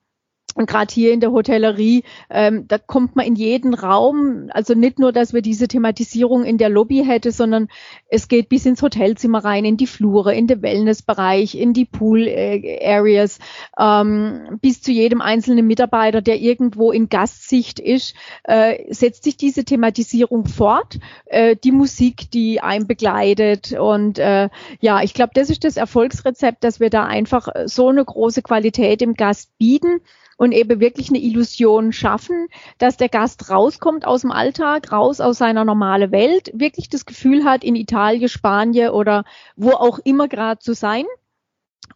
Und 0.55 0.69
gerade 0.69 0.93
hier 0.93 1.13
in 1.13 1.21
der 1.21 1.33
Hotellerie, 1.33 2.05
ähm, 2.29 2.67
da 2.69 2.77
kommt 2.79 3.17
man 3.17 3.27
in 3.27 3.37
jeden 3.37 3.73
Raum, 3.75 4.51
also 4.51 4.75
nicht 4.75 4.99
nur, 4.99 5.13
dass 5.13 5.33
wir 5.33 5.41
diese 5.41 5.67
Thematisierung 5.67 6.45
in 6.45 6.59
der 6.59 6.69
Lobby 6.69 7.05
hätte, 7.05 7.33
sondern 7.33 7.69
es 8.09 8.29
geht 8.29 8.49
bis 8.49 8.67
ins 8.67 8.83
Hotelzimmer 8.83 9.45
rein, 9.45 9.65
in 9.65 9.77
die 9.77 9.87
Flure, 9.87 10.35
in 10.35 10.47
den 10.47 10.61
Wellnessbereich, 10.61 11.55
in 11.55 11.73
die 11.73 11.87
Pool-Areas, 11.87 13.39
ähm, 13.79 14.59
bis 14.61 14.83
zu 14.83 14.93
jedem 14.93 15.23
einzelnen 15.23 15.67
Mitarbeiter, 15.67 16.21
der 16.21 16.39
irgendwo 16.39 16.93
in 16.93 17.09
Gastsicht 17.09 17.81
ist, 17.81 18.15
äh, 18.45 18.93
setzt 18.93 19.25
sich 19.25 19.37
diese 19.39 19.65
Thematisierung 19.65 20.47
fort. 20.47 20.99
Äh, 21.27 21.57
die 21.57 21.73
Musik, 21.73 22.31
die 22.31 22.61
einen 22.61 22.87
begleitet 22.87 23.73
und 23.73 24.19
äh, 24.19 24.51
ja, 24.81 25.03
ich 25.03 25.15
glaube, 25.15 25.33
das 25.35 25.49
ist 25.49 25.65
das 25.65 25.77
Erfolgsrezept, 25.77 26.63
dass 26.63 26.79
wir 26.79 26.91
da 26.91 27.05
einfach 27.05 27.49
so 27.65 27.89
eine 27.89 28.05
große 28.05 28.43
Qualität 28.43 29.01
im 29.01 29.15
Gast 29.15 29.57
bieten 29.59 30.01
und 30.43 30.51
eben 30.51 30.81
wirklich 30.81 31.09
eine 31.09 31.21
Illusion 31.21 31.93
schaffen, 31.93 32.49
dass 32.79 32.97
der 32.97 33.09
Gast 33.09 33.49
rauskommt 33.49 34.05
aus 34.05 34.23
dem 34.23 34.33
Alltag, 34.33 34.91
raus 34.91 35.21
aus 35.21 35.39
seiner 35.39 35.65
normalen 35.65 36.11
Welt, 36.11 36.51
wirklich 36.53 36.89
das 36.89 37.07
Gefühl 37.07 37.45
hat, 37.45 37.63
in 37.63 37.77
Italien, 37.77 38.29
Spanien 38.29 38.91
oder 38.91 39.25
wo 39.55 39.71
auch 39.71 40.01
immer 40.01 40.27
gerade 40.27 40.59
zu 40.59 40.75
sein 40.75 41.05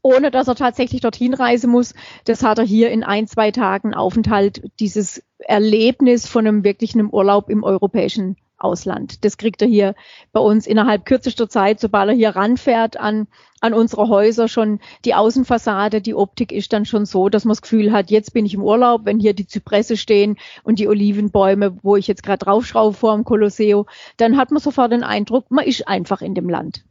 ohne 0.03 0.31
dass 0.31 0.47
er 0.47 0.55
tatsächlich 0.55 1.01
dorthin 1.01 1.35
reisen 1.35 1.71
muss. 1.71 1.95
Das 2.25 2.45
hat 2.45 2.59
er 2.59 2.65
hier 2.65 2.91
in 2.91 3.03
ein, 3.03 3.27
zwei 3.27 3.51
Tagen 3.51 3.95
Aufenthalt, 3.95 4.63
dieses 4.79 5.25
Erlebnis 5.39 6.29
von 6.29 6.47
einem 6.47 6.63
wirklichen 6.63 7.13
Urlaub 7.13 7.51
im 7.51 7.65
europäischen 7.65 8.37
Ausland. 8.67 9.25
Das 9.25 9.37
kriegt 9.37 9.63
er 9.63 9.69
hier 9.69 9.95
bei 10.33 10.41
uns 10.41 10.67
innerhalb 10.67 11.07
kürzester 11.07 11.49
Zeit, 11.49 11.81
sobald 11.81 12.11
er 12.11 12.15
hier 12.15 12.31
ranfährt 12.31 12.97
an, 12.99 13.29
an 13.61 13.73
unsere 13.73 14.09
Häuser 14.09 14.49
schon 14.49 14.81
die 15.05 15.15
Außenfassade, 15.15 16.01
die 16.01 16.15
Optik 16.15 16.53
ist 16.53 16.73
dann 16.73 16.85
schon 16.85 17.07
so, 17.07 17.29
dass 17.29 17.45
man 17.45 17.53
das 17.53 17.63
Gefühl 17.63 17.93
hat, 17.93 18.11
jetzt 18.11 18.33
bin 18.33 18.45
ich 18.45 18.55
im 18.55 18.63
Urlaub, 18.63 19.03
wenn 19.05 19.21
hier 19.21 19.35
die 19.35 19.47
Zypresse 19.47 19.97
stehen 19.97 20.37
und 20.65 20.79
die 20.79 20.89
Olivenbäume, 20.89 21.79
wo 21.83 21.97
ich 21.97 22.07
jetzt 22.07 22.23
gerade 22.23 22.45
draufschraube 22.45 22.95
vor 22.95 23.15
dem 23.15 23.25
Kolosseo, 23.25 23.87
dann 24.17 24.37
hat 24.37 24.51
man 24.51 24.61
sofort 24.61 24.93
den 24.93 25.05
Eindruck, 25.05 25.51
man 25.51 25.65
ist 25.65 25.87
einfach 25.87 26.21
in 26.21 26.35
dem 26.35 26.49
Land. 26.49 26.85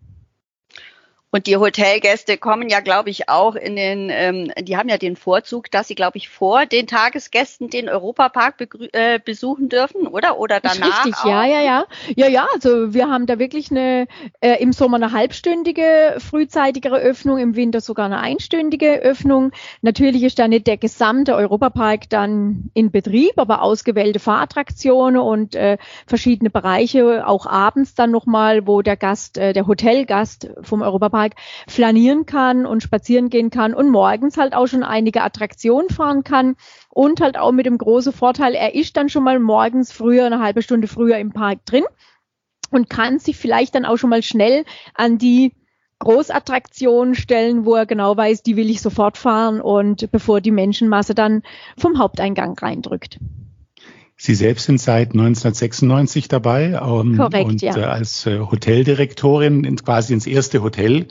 Und 1.35 1.47
die 1.47 1.57
Hotelgäste 1.57 2.37
kommen 2.37 2.69
ja, 2.69 2.79
glaube 2.79 3.09
ich, 3.09 3.27
auch 3.27 3.55
in 3.55 3.75
den, 3.75 4.09
ähm, 4.09 4.53
die 4.57 4.77
haben 4.77 4.87
ja 4.87 4.97
den 4.97 5.17
Vorzug, 5.17 5.69
dass 5.69 5.89
sie, 5.89 5.93
glaube 5.93 6.15
ich, 6.15 6.29
vor 6.29 6.65
den 6.65 6.87
Tagesgästen 6.87 7.69
den 7.69 7.89
Europapark 7.89 8.69
äh, 8.93 9.19
besuchen 9.19 9.67
dürfen, 9.67 10.07
oder? 10.07 10.39
Oder 10.39 10.61
danach? 10.61 11.03
Richtig, 11.03 11.21
auch? 11.21 11.29
ja, 11.29 11.45
ja, 11.45 11.59
ja. 11.59 11.85
Ja, 12.15 12.27
ja, 12.29 12.47
also 12.53 12.93
wir 12.93 13.09
haben 13.09 13.25
da 13.25 13.37
wirklich 13.37 13.69
eine, 13.69 14.07
äh, 14.39 14.61
im 14.61 14.71
Sommer 14.71 14.95
eine 14.95 15.11
halbstündige 15.11 16.15
frühzeitigere 16.19 16.99
Öffnung, 16.99 17.37
im 17.37 17.57
Winter 17.57 17.81
sogar 17.81 18.05
eine 18.05 18.19
einstündige 18.21 19.01
Öffnung. 19.01 19.51
Natürlich 19.81 20.23
ist 20.23 20.39
da 20.39 20.47
nicht 20.47 20.67
der 20.67 20.77
gesamte 20.77 21.35
Europapark 21.35 22.09
dann 22.09 22.69
in 22.73 22.91
Betrieb, 22.91 23.33
aber 23.35 23.61
ausgewählte 23.61 24.19
Fahrattraktionen 24.19 25.19
und 25.19 25.53
äh, 25.55 25.79
verschiedene 26.07 26.49
Bereiche, 26.49 27.27
auch 27.27 27.45
abends 27.45 27.93
dann 27.93 28.11
nochmal, 28.11 28.67
wo 28.67 28.81
der 28.81 28.95
Gast, 28.95 29.37
äh, 29.37 29.51
der 29.51 29.67
Hotelgast 29.67 30.49
vom 30.61 30.81
Europapark 30.81 31.24
Park 31.25 31.35
flanieren 31.67 32.25
kann 32.25 32.65
und 32.65 32.83
spazieren 32.83 33.29
gehen 33.29 33.49
kann 33.49 33.73
und 33.73 33.89
morgens 33.89 34.37
halt 34.37 34.53
auch 34.53 34.67
schon 34.67 34.83
einige 34.83 35.23
Attraktionen 35.23 35.89
fahren 35.89 36.23
kann 36.23 36.55
und 36.89 37.21
halt 37.21 37.37
auch 37.37 37.51
mit 37.51 37.65
dem 37.65 37.77
großen 37.77 38.13
Vorteil, 38.13 38.53
er 38.53 38.75
ist 38.75 38.95
dann 38.97 39.09
schon 39.09 39.23
mal 39.23 39.39
morgens 39.39 39.91
früher, 39.91 40.25
eine 40.25 40.39
halbe 40.39 40.61
Stunde 40.61 40.87
früher 40.87 41.17
im 41.17 41.31
Park 41.31 41.65
drin 41.65 41.83
und 42.71 42.89
kann 42.89 43.19
sich 43.19 43.37
vielleicht 43.37 43.75
dann 43.75 43.85
auch 43.85 43.97
schon 43.97 44.09
mal 44.09 44.23
schnell 44.23 44.65
an 44.93 45.17
die 45.17 45.53
Großattraktionen 45.99 47.15
stellen, 47.15 47.65
wo 47.65 47.75
er 47.75 47.85
genau 47.85 48.15
weiß, 48.15 48.43
die 48.43 48.57
will 48.57 48.69
ich 48.69 48.81
sofort 48.81 49.17
fahren 49.17 49.61
und 49.61 50.11
bevor 50.11 50.41
die 50.41 50.51
Menschenmasse 50.51 51.15
dann 51.15 51.41
vom 51.77 51.97
Haupteingang 51.97 52.57
reindrückt. 52.59 53.17
Sie 54.17 54.33
selbst 54.33 54.65
sind 54.65 54.79
seit 54.79 55.11
1996 55.11 56.27
dabei 56.29 56.79
ähm, 56.81 57.17
Korrekt, 57.17 57.49
und 57.49 57.61
ja. 57.61 57.77
äh, 57.77 57.83
als 57.83 58.25
äh, 58.25 58.39
Hoteldirektorin 58.39 59.65
in, 59.65 59.75
quasi 59.75 60.13
ins 60.13 60.25
erste 60.25 60.63
Hotel 60.63 61.07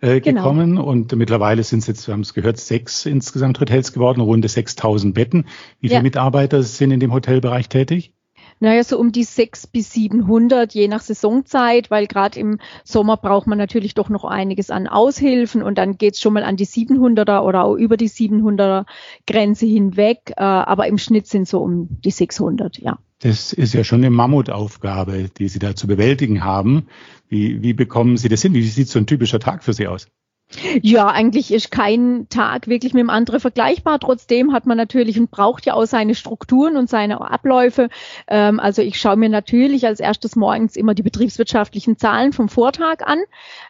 äh, 0.00 0.20
genau. 0.20 0.42
gekommen 0.42 0.78
und 0.78 1.14
mittlerweile 1.14 1.62
sind 1.62 1.80
es 1.80 1.86
jetzt, 1.86 2.06
wir 2.08 2.14
haben 2.14 2.20
es 2.20 2.34
gehört, 2.34 2.58
sechs 2.58 3.06
insgesamt 3.06 3.60
Hotels 3.60 3.92
geworden, 3.92 4.20
rund 4.20 4.48
6000 4.48 5.14
Betten. 5.14 5.46
Wie 5.80 5.88
viele 5.88 5.98
ja. 5.98 6.02
Mitarbeiter 6.02 6.62
sind 6.62 6.90
in 6.90 7.00
dem 7.00 7.12
Hotelbereich 7.12 7.68
tätig? 7.68 8.12
Naja, 8.60 8.82
so 8.82 8.98
um 8.98 9.12
die 9.12 9.24
sechs 9.24 9.66
bis 9.66 9.92
700, 9.92 10.74
je 10.74 10.88
nach 10.88 11.00
Saisonzeit, 11.00 11.90
weil 11.90 12.06
gerade 12.06 12.38
im 12.38 12.58
Sommer 12.84 13.16
braucht 13.16 13.46
man 13.46 13.58
natürlich 13.58 13.94
doch 13.94 14.08
noch 14.08 14.24
einiges 14.24 14.70
an 14.70 14.88
Aushilfen 14.88 15.62
und 15.62 15.78
dann 15.78 15.96
geht's 15.96 16.20
schon 16.20 16.32
mal 16.32 16.44
an 16.44 16.56
die 16.56 16.66
700er 16.66 17.42
oder 17.42 17.64
auch 17.64 17.76
über 17.76 17.96
die 17.96 18.08
700er 18.08 18.86
Grenze 19.26 19.66
hinweg, 19.66 20.32
äh, 20.36 20.42
aber 20.42 20.86
im 20.88 20.98
Schnitt 20.98 21.26
sind 21.26 21.46
so 21.46 21.60
um 21.60 21.88
die 22.04 22.10
600, 22.10 22.78
ja. 22.78 22.98
Das 23.20 23.52
ist 23.52 23.74
ja 23.74 23.82
schon 23.82 24.00
eine 24.00 24.10
Mammutaufgabe, 24.10 25.28
die 25.36 25.48
Sie 25.48 25.58
da 25.58 25.74
zu 25.74 25.88
bewältigen 25.88 26.44
haben. 26.44 26.86
Wie, 27.28 27.62
wie 27.62 27.72
bekommen 27.72 28.16
Sie 28.16 28.28
das 28.28 28.42
hin? 28.42 28.54
Wie 28.54 28.62
sieht 28.62 28.88
so 28.88 28.98
ein 29.00 29.06
typischer 29.06 29.40
Tag 29.40 29.64
für 29.64 29.72
Sie 29.72 29.88
aus? 29.88 30.06
Ja, 30.80 31.08
eigentlich 31.08 31.52
ist 31.52 31.70
kein 31.70 32.26
Tag 32.30 32.68
wirklich 32.68 32.94
mit 32.94 33.02
dem 33.02 33.10
anderen 33.10 33.38
vergleichbar. 33.38 34.00
Trotzdem 34.00 34.52
hat 34.54 34.64
man 34.64 34.78
natürlich 34.78 35.20
und 35.20 35.30
braucht 35.30 35.66
ja 35.66 35.74
auch 35.74 35.84
seine 35.84 36.14
Strukturen 36.14 36.78
und 36.78 36.88
seine 36.88 37.20
Abläufe. 37.20 37.90
Ähm, 38.28 38.58
also 38.58 38.80
ich 38.80 38.98
schaue 38.98 39.16
mir 39.16 39.28
natürlich 39.28 39.86
als 39.86 40.00
erstes 40.00 40.36
morgens 40.36 40.74
immer 40.76 40.94
die 40.94 41.02
betriebswirtschaftlichen 41.02 41.98
Zahlen 41.98 42.32
vom 42.32 42.48
Vortag 42.48 43.02
an. 43.04 43.18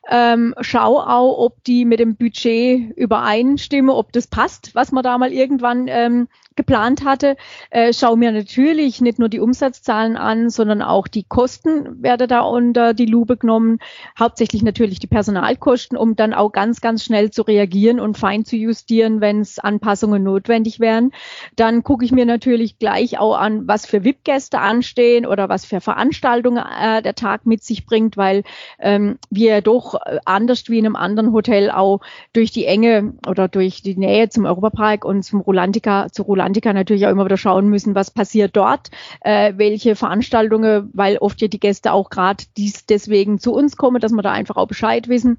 Ähm, 0.08 0.54
schaue 0.61 1.08
auch, 1.08 1.38
ob 1.38 1.64
die 1.64 1.85
mit 1.85 1.99
dem 1.99 2.14
Budget 2.14 2.97
übereinstimmen, 2.97 3.90
ob 3.90 4.12
das 4.12 4.28
passt, 4.28 4.75
was 4.76 4.92
man 4.92 5.02
da 5.02 5.18
mal 5.18 5.32
irgendwann 5.32 5.87
ähm, 5.88 6.28
geplant 6.58 7.04
hatte. 7.04 7.37
Äh, 7.70 7.94
schaue 7.94 8.18
mir 8.18 8.30
natürlich 8.32 9.00
nicht 9.00 9.18
nur 9.18 9.30
die 9.30 9.40
Umsatzzahlen 9.40 10.18
an, 10.18 10.50
sondern 10.50 10.82
auch 10.82 11.08
die 11.08 11.25
Kosten 11.25 12.02
werde 12.02 12.26
da 12.26 12.40
unter 12.40 12.92
die 12.92 13.06
Lupe 13.06 13.38
genommen. 13.38 13.78
Hauptsächlich 14.18 14.62
natürlich 14.62 14.99
die 14.99 15.06
Personalkosten, 15.06 15.97
um 15.97 16.16
dann 16.16 16.35
auch 16.35 16.52
ganz, 16.52 16.68
ganz 16.81 17.05
schnell 17.05 17.31
zu 17.31 17.43
reagieren 17.43 18.01
und 18.01 18.17
fein 18.17 18.45
zu 18.45 18.57
justieren, 18.57 19.21
wenn 19.21 19.41
es 19.41 19.59
Anpassungen 19.59 20.23
notwendig 20.23 20.81
wären. 20.81 21.13
Dann 21.57 21.83
gucke 21.83 22.05
ich 22.05 22.13
mir 22.13 22.27
natürlich 22.27 22.79
gleich 22.79 23.19
auch 23.19 23.37
an, 23.37 23.67
was 23.69 23.87
für 23.87 24.05
VIP-Gäste 24.05 24.59
anstehen 24.59 25.27
oder 25.27 25.49
was 25.49 25.65
für 25.65 25.81
Veranstaltungen 25.81 26.65
äh, 26.65 27.03
der 27.03 27.15
Tag 27.15 27.47
mit 27.47 27.63
sich 27.63 27.87
bringt, 27.87 28.17
weil 28.17 28.43
ähm, 28.79 29.19
wir 29.31 29.61
doch 29.61 29.95
äh, 29.95 30.19
anders 30.25 30.69
wie 30.69 30.79
in 30.79 30.87
einem 30.87 30.97
anderen 30.97 31.33
Hotel 31.33 31.71
auch 31.71 32.01
durch 32.33 32.51
die 32.51 32.67
Enge 32.67 33.15
oder 33.27 33.49
durch 33.49 33.83
die 33.83 33.97
Nähe 33.97 34.29
zum 34.29 34.45
Europapark 34.45 35.05
und 35.05 35.23
zum 35.23 35.41
Rolantica, 35.41 36.09
zu 36.11 36.25
Atlantica 36.29 36.73
natürlich 36.73 37.07
auch 37.07 37.11
immer 37.11 37.25
wieder 37.25 37.37
schauen 37.37 37.69
müssen, 37.69 37.95
was 37.95 38.11
passiert 38.11 38.57
dort, 38.57 38.91
äh, 39.21 39.55
welche 39.57 39.97
Veranstaltungen, 39.97 40.91
weil 40.93 41.19
oft 41.19 41.41
ja 41.41 41.49
die 41.49 41.61
Gäste 41.61 41.93
auch 41.93 42.11
gerade 42.11 42.45
dies 42.57 42.87
deswegen 42.87 43.39
zu 43.39 43.53
uns 43.53 43.77
kommen, 43.77 44.01
dass 44.01 44.13
wir 44.13 44.23
da 44.23 44.33
einfach 44.33 44.57
auch 44.57 44.69
Bescheid 44.69 45.09
wissen 45.09 45.39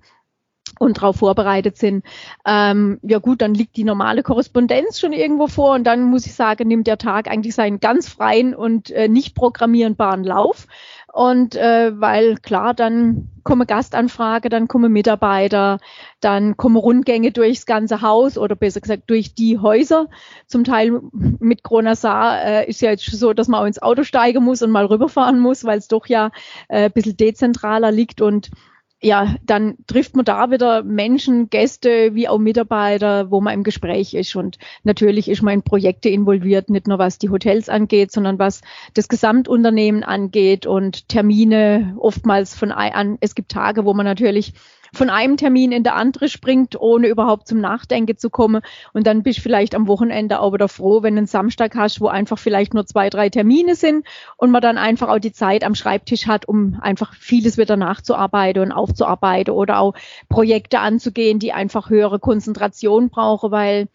und 0.77 0.97
darauf 0.97 1.17
vorbereitet 1.17 1.77
sind. 1.77 2.05
Ähm, 2.45 2.99
ja 3.01 3.19
gut, 3.19 3.41
dann 3.41 3.53
liegt 3.53 3.77
die 3.77 3.83
normale 3.83 4.23
Korrespondenz 4.23 4.99
schon 4.99 5.13
irgendwo 5.13 5.47
vor 5.47 5.75
und 5.75 5.85
dann 5.85 6.03
muss 6.03 6.25
ich 6.25 6.33
sagen, 6.33 6.67
nimmt 6.67 6.87
der 6.87 6.97
Tag 6.97 7.29
eigentlich 7.29 7.55
seinen 7.55 7.79
ganz 7.79 8.09
freien 8.09 8.53
und 8.53 8.91
äh, 8.91 9.07
nicht 9.07 9.35
programmierbaren 9.35 10.23
Lauf. 10.23 10.67
Und 11.11 11.55
äh, 11.55 11.99
weil 11.99 12.37
klar, 12.37 12.73
dann 12.73 13.29
komme 13.43 13.65
Gastanfrage, 13.65 14.49
dann 14.49 14.67
komme 14.67 14.89
Mitarbeiter, 14.89 15.79
dann 16.19 16.55
kommen 16.55 16.75
Rundgänge 16.75 17.31
durchs 17.31 17.65
ganze 17.65 18.01
Haus 18.01 18.37
oder 18.37 18.55
besser 18.55 18.79
gesagt 18.79 19.03
durch 19.07 19.33
die 19.33 19.57
Häuser. 19.57 20.07
Zum 20.45 20.63
Teil 20.63 21.01
mit 21.11 21.63
Kronasar 21.63 22.43
äh, 22.43 22.69
ist 22.69 22.81
ja 22.81 22.91
jetzt 22.91 23.09
so, 23.09 23.33
dass 23.33 23.47
man 23.47 23.61
auch 23.61 23.65
ins 23.65 23.81
Auto 23.81 24.03
steigen 24.03 24.43
muss 24.43 24.61
und 24.61 24.69
mal 24.71 24.85
rüberfahren 24.85 25.39
muss, 25.39 25.63
weil 25.63 25.79
es 25.79 25.87
doch 25.87 26.05
ja 26.05 26.29
äh, 26.67 26.85
ein 26.85 26.91
bisschen 26.91 27.17
dezentraler 27.17 27.91
liegt 27.91 28.21
und 28.21 28.51
ja, 29.01 29.35
dann 29.43 29.77
trifft 29.87 30.15
man 30.15 30.25
da 30.25 30.51
wieder 30.51 30.83
Menschen, 30.83 31.49
Gäste 31.49 32.15
wie 32.15 32.27
auch 32.27 32.37
Mitarbeiter, 32.37 33.31
wo 33.31 33.39
man 33.39 33.53
im 33.53 33.63
Gespräch 33.63 34.13
ist. 34.13 34.35
Und 34.35 34.57
natürlich 34.83 35.29
ist 35.29 35.41
man 35.41 35.53
in 35.53 35.61
Projekte 35.63 36.09
involviert, 36.09 36.69
nicht 36.69 36.87
nur 36.87 36.99
was 36.99 37.17
die 37.17 37.29
Hotels 37.29 37.69
angeht, 37.69 38.11
sondern 38.11 38.39
was 38.39 38.61
das 38.93 39.07
Gesamtunternehmen 39.07 40.03
angeht 40.03 40.65
und 40.65 41.07
Termine 41.07 41.95
oftmals 41.97 42.55
von 42.55 42.73
an. 42.73 43.17
Es 43.21 43.35
gibt 43.35 43.51
Tage, 43.51 43.85
wo 43.85 43.93
man 43.93 44.05
natürlich 44.05 44.53
von 44.93 45.09
einem 45.09 45.37
Termin 45.37 45.71
in 45.71 45.83
der 45.83 45.95
andere 45.95 46.29
springt, 46.29 46.79
ohne 46.79 47.07
überhaupt 47.07 47.47
zum 47.47 47.59
Nachdenken 47.61 48.17
zu 48.17 48.29
kommen. 48.29 48.61
Und 48.93 49.07
dann 49.07 49.23
bist 49.23 49.39
du 49.39 49.41
vielleicht 49.43 49.75
am 49.75 49.87
Wochenende 49.87 50.39
auch 50.39 50.53
wieder 50.53 50.67
froh, 50.67 51.03
wenn 51.03 51.15
du 51.15 51.19
einen 51.19 51.27
Samstag 51.27 51.75
hast, 51.75 52.01
wo 52.01 52.07
einfach 52.07 52.39
vielleicht 52.39 52.73
nur 52.73 52.85
zwei, 52.85 53.09
drei 53.09 53.29
Termine 53.29 53.75
sind 53.75 54.05
und 54.37 54.51
man 54.51 54.61
dann 54.61 54.77
einfach 54.77 55.09
auch 55.09 55.19
die 55.19 55.33
Zeit 55.33 55.63
am 55.63 55.75
Schreibtisch 55.75 56.27
hat, 56.27 56.47
um 56.47 56.79
einfach 56.81 57.13
vieles 57.13 57.57
wieder 57.57 57.77
nachzuarbeiten 57.77 58.61
und 58.61 58.71
aufzuarbeiten 58.71 59.53
oder 59.53 59.79
auch 59.79 59.93
Projekte 60.29 60.79
anzugehen, 60.79 61.39
die 61.39 61.53
einfach 61.53 61.89
höhere 61.89 62.19
Konzentration 62.19 63.09
brauchen, 63.09 63.51
weil 63.51 63.87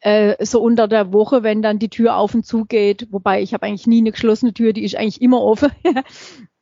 äh, 0.00 0.44
so 0.44 0.60
unter 0.60 0.88
der 0.88 1.12
Woche, 1.12 1.42
wenn 1.42 1.62
dann 1.62 1.78
die 1.78 1.88
Tür 1.88 2.16
auf 2.16 2.34
und 2.34 2.46
zu 2.46 2.64
geht, 2.64 3.08
wobei 3.10 3.42
ich 3.42 3.54
habe 3.54 3.66
eigentlich 3.66 3.86
nie 3.86 3.98
eine 3.98 4.12
geschlossene 4.12 4.54
Tür, 4.54 4.72
die 4.72 4.84
ist 4.84 4.96
eigentlich 4.96 5.20
immer 5.20 5.42
offen. 5.42 5.70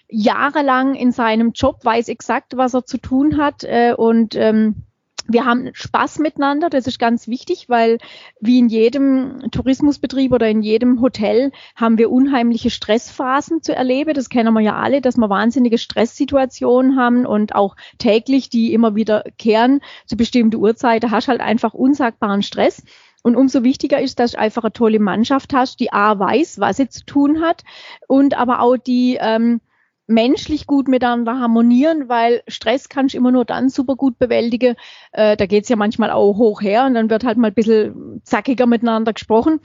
jahrelang 0.10 0.96
in 0.96 1.13
seinem 1.13 1.54
Job, 1.54 1.80
weiß 1.86 2.10
exakt, 2.10 2.58
was 2.58 2.74
er 2.74 2.86
zu 2.86 2.98
tun 2.98 3.38
hat 3.38 3.63
äh, 3.63 3.94
und 3.98 4.36
ähm, 4.36 4.84
wir 5.30 5.46
haben 5.46 5.70
Spaß 5.72 6.20
miteinander, 6.20 6.70
das 6.70 6.88
ist 6.88 7.00
ganz 7.00 7.30
wichtig, 7.30 7.70
weil 7.70 8.00
wie 8.42 8.60
in 8.60 8.68
jedem 8.68 9.50
Tourismusbetrieb 9.52 10.34
oder 10.34 10.50
in 10.50 10.62
jedem 10.62 11.00
Hotel 11.00 11.54
haben 11.78 11.98
wir 11.98 12.12
unheimliche 12.12 12.70
Stressphasen 12.70 13.62
zu 13.62 13.74
erleben. 13.74 14.16
Das 14.16 14.28
kennen 14.28 14.54
wir 14.54 14.60
ja 14.60 14.75
alle, 14.75 15.00
dass 15.00 15.16
wir 15.16 15.30
wahnsinnige 15.30 15.78
Stresssituationen 15.78 16.98
haben 16.98 17.25
und 17.25 17.56
auch 17.56 17.78
täglich, 18.00 18.50
die 18.50 18.74
immer 18.74 18.96
wieder 18.96 19.24
kehren 19.38 19.80
zu 20.06 20.18
bestimmten 20.18 20.58
Uhrzeiten, 20.58 21.10
hast 21.10 21.30
halt 21.30 21.40
einfach 21.40 21.74
unsagbaren 21.74 22.44
Stress. 22.44 22.84
Und 23.24 23.36
umso 23.36 23.63
wichtiger 23.63 24.00
ist, 24.00 24.20
dass 24.20 24.34
du 24.34 24.39
einfach 24.39 24.63
eine 24.63 24.74
tolle 24.74 25.00
Mannschaft 25.00 25.53
hast, 25.53 25.80
die 25.80 25.92
A 25.92 26.20
weiß, 26.20 26.60
was 26.60 26.77
sie 26.77 26.89
zu 26.89 27.06
tun 27.06 27.42
hat 27.42 27.64
und 28.07 28.38
aber 28.38 28.59
auch 28.59 28.77
die 28.77 29.18
ähm, 29.20 29.62
menschlich 30.07 30.68
gut 30.68 30.88
miteinander 30.88 31.40
harmonieren, 31.40 32.09
weil 32.09 32.44
Stress 32.48 32.90
kannst 32.90 33.14
du 33.14 33.18
immer 33.18 33.31
nur 33.31 33.46
dann 33.46 33.70
super 33.70 33.96
gut 33.96 34.20
bewältigen. 34.20 34.75
Äh, 35.14 35.38
da 35.38 35.46
geht's 35.46 35.70
ja 35.70 35.77
manchmal 35.77 36.12
auch 36.12 36.38
hoch 36.38 36.62
her 36.62 36.86
und 36.86 36.94
dann 36.94 37.09
wird 37.09 37.24
halt 37.24 37.38
mal 37.38 37.48
ein 37.48 37.53
bisschen 37.53 38.22
zackiger 38.24 38.66
miteinander 38.66 39.14
gesprochen. 39.14 39.62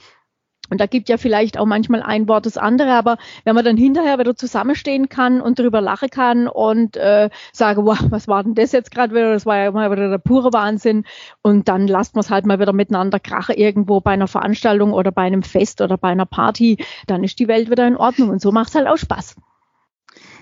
Und 0.69 0.79
da 0.79 0.85
gibt 0.85 1.09
ja 1.09 1.17
vielleicht 1.17 1.57
auch 1.57 1.65
manchmal 1.65 2.01
ein 2.01 2.27
Wort 2.27 2.45
das 2.45 2.57
andere, 2.57 2.91
aber 2.93 3.17
wenn 3.43 3.55
man 3.55 3.65
dann 3.65 3.77
hinterher 3.77 4.19
wieder 4.19 4.35
zusammenstehen 4.35 5.09
kann 5.09 5.41
und 5.41 5.59
darüber 5.59 5.81
lachen 5.81 6.09
kann 6.09 6.47
und 6.47 6.97
äh, 6.97 7.29
sage, 7.51 7.85
wow, 7.85 7.99
was 8.09 8.27
war 8.27 8.43
denn 8.43 8.55
das 8.55 8.71
jetzt 8.71 8.91
gerade 8.91 9.13
wieder? 9.13 9.33
Das 9.33 9.45
war 9.45 9.57
ja 9.57 9.71
mal 9.71 9.91
wieder 9.91 10.09
der 10.09 10.17
pure 10.17 10.53
Wahnsinn. 10.53 11.05
Und 11.41 11.67
dann 11.67 11.87
lasst 11.87 12.15
man 12.15 12.21
es 12.21 12.29
halt 12.29 12.45
mal 12.45 12.59
wieder 12.59 12.73
miteinander 12.73 13.19
krachen 13.19 13.55
irgendwo 13.55 14.01
bei 14.01 14.11
einer 14.11 14.27
Veranstaltung 14.27 14.93
oder 14.93 15.11
bei 15.11 15.23
einem 15.23 15.43
Fest 15.43 15.81
oder 15.81 15.97
bei 15.97 16.09
einer 16.09 16.25
Party. 16.25 16.77
Dann 17.07 17.23
ist 17.23 17.39
die 17.39 17.47
Welt 17.47 17.69
wieder 17.69 17.87
in 17.87 17.97
Ordnung 17.97 18.29
und 18.29 18.41
so 18.41 18.51
macht 18.51 18.69
es 18.69 18.75
halt 18.75 18.87
auch 18.87 18.97
Spaß. 18.97 19.35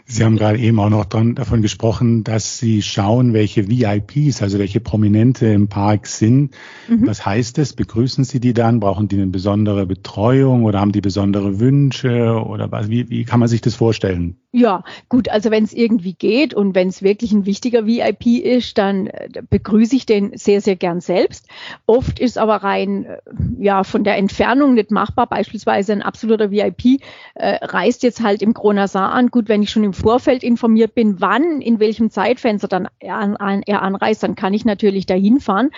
Sie 0.10 0.24
haben 0.24 0.38
gerade 0.38 0.58
eben 0.58 0.80
auch 0.80 0.90
noch 0.90 1.04
dran, 1.04 1.36
davon 1.36 1.62
gesprochen, 1.62 2.24
dass 2.24 2.58
Sie 2.60 2.82
schauen, 2.82 3.34
welche 3.34 3.68
VIPs, 3.68 4.42
also 4.42 4.58
welche 4.58 4.80
Prominente 4.80 5.48
im 5.48 5.68
Park 5.68 6.08
sind. 6.08 6.56
Mhm. 6.88 7.06
Was 7.06 7.26
heißt 7.26 7.58
das? 7.58 7.74
Begrüßen 7.74 8.24
Sie 8.24 8.40
die 8.40 8.54
dann? 8.54 8.80
Brauchen 8.80 9.10
die 9.10 9.18
eine 9.18 9.28
besondere 9.28 9.86
Betreuung 9.86 10.64
oder 10.64 10.80
haben 10.80 10.94
die 10.94 11.02
besondere 11.02 11.60
Wünsche 11.60 12.42
oder 12.42 12.72
was? 12.72 12.90
Wie, 12.90 13.10
wie 13.10 13.26
kann 13.26 13.42
man 13.42 13.50
sich 13.50 13.60
das 13.60 13.76
vorstellen? 13.76 14.38
Ja, 14.58 14.84
gut, 15.08 15.30
also 15.30 15.52
wenn 15.52 15.66
es 15.66 15.72
irgendwie 15.72 16.14
geht 16.14 16.56
und 16.56 16.74
wenn 16.74 16.88
es 16.88 17.04
wirklich 17.04 17.32
ein 17.32 17.46
wichtiger 17.46 17.86
VIP 17.86 18.44
ist, 18.44 18.80
dann 18.80 19.06
äh, 19.06 19.30
begrüße 19.48 19.96
ich 19.96 20.08
den 20.08 20.36
sehr, 20.36 20.62
sehr 20.62 20.76
gern 20.76 21.00
selbst. 21.00 21.48
Oft 21.86 22.20
ist 22.20 22.40
aber 22.40 22.56
rein 22.64 23.06
äh, 23.06 23.18
ja 23.60 23.84
von 23.84 24.04
der 24.04 24.18
Entfernung 24.18 24.74
nicht 24.74 24.90
machbar. 24.90 25.28
Beispielsweise 25.28 25.94
ein 25.94 26.02
absoluter 26.02 26.50
VIP 26.50 27.04
äh, 27.36 27.64
reist 27.64 28.02
jetzt 28.02 28.24
halt 28.24 28.42
im 28.42 28.56
Kronasar 28.56 29.12
an. 29.12 29.28
Gut, 29.28 29.48
wenn 29.48 29.62
ich 29.62 29.70
schon 29.70 29.84
im 29.84 29.94
Vorfeld 29.94 30.42
informiert 30.42 30.96
bin, 30.96 31.22
wann, 31.22 31.62
in 31.62 31.80
welchem 31.80 32.10
Zeitfenster 32.10 32.68
dann 32.68 32.88
er, 32.98 33.18
an, 33.18 33.62
er 33.64 33.84
anreist, 33.84 34.24
dann 34.24 34.34
kann 34.34 34.56
ich 34.56 34.66
natürlich 34.66 35.06
dahin 35.06 35.40
fahren. 35.40 35.70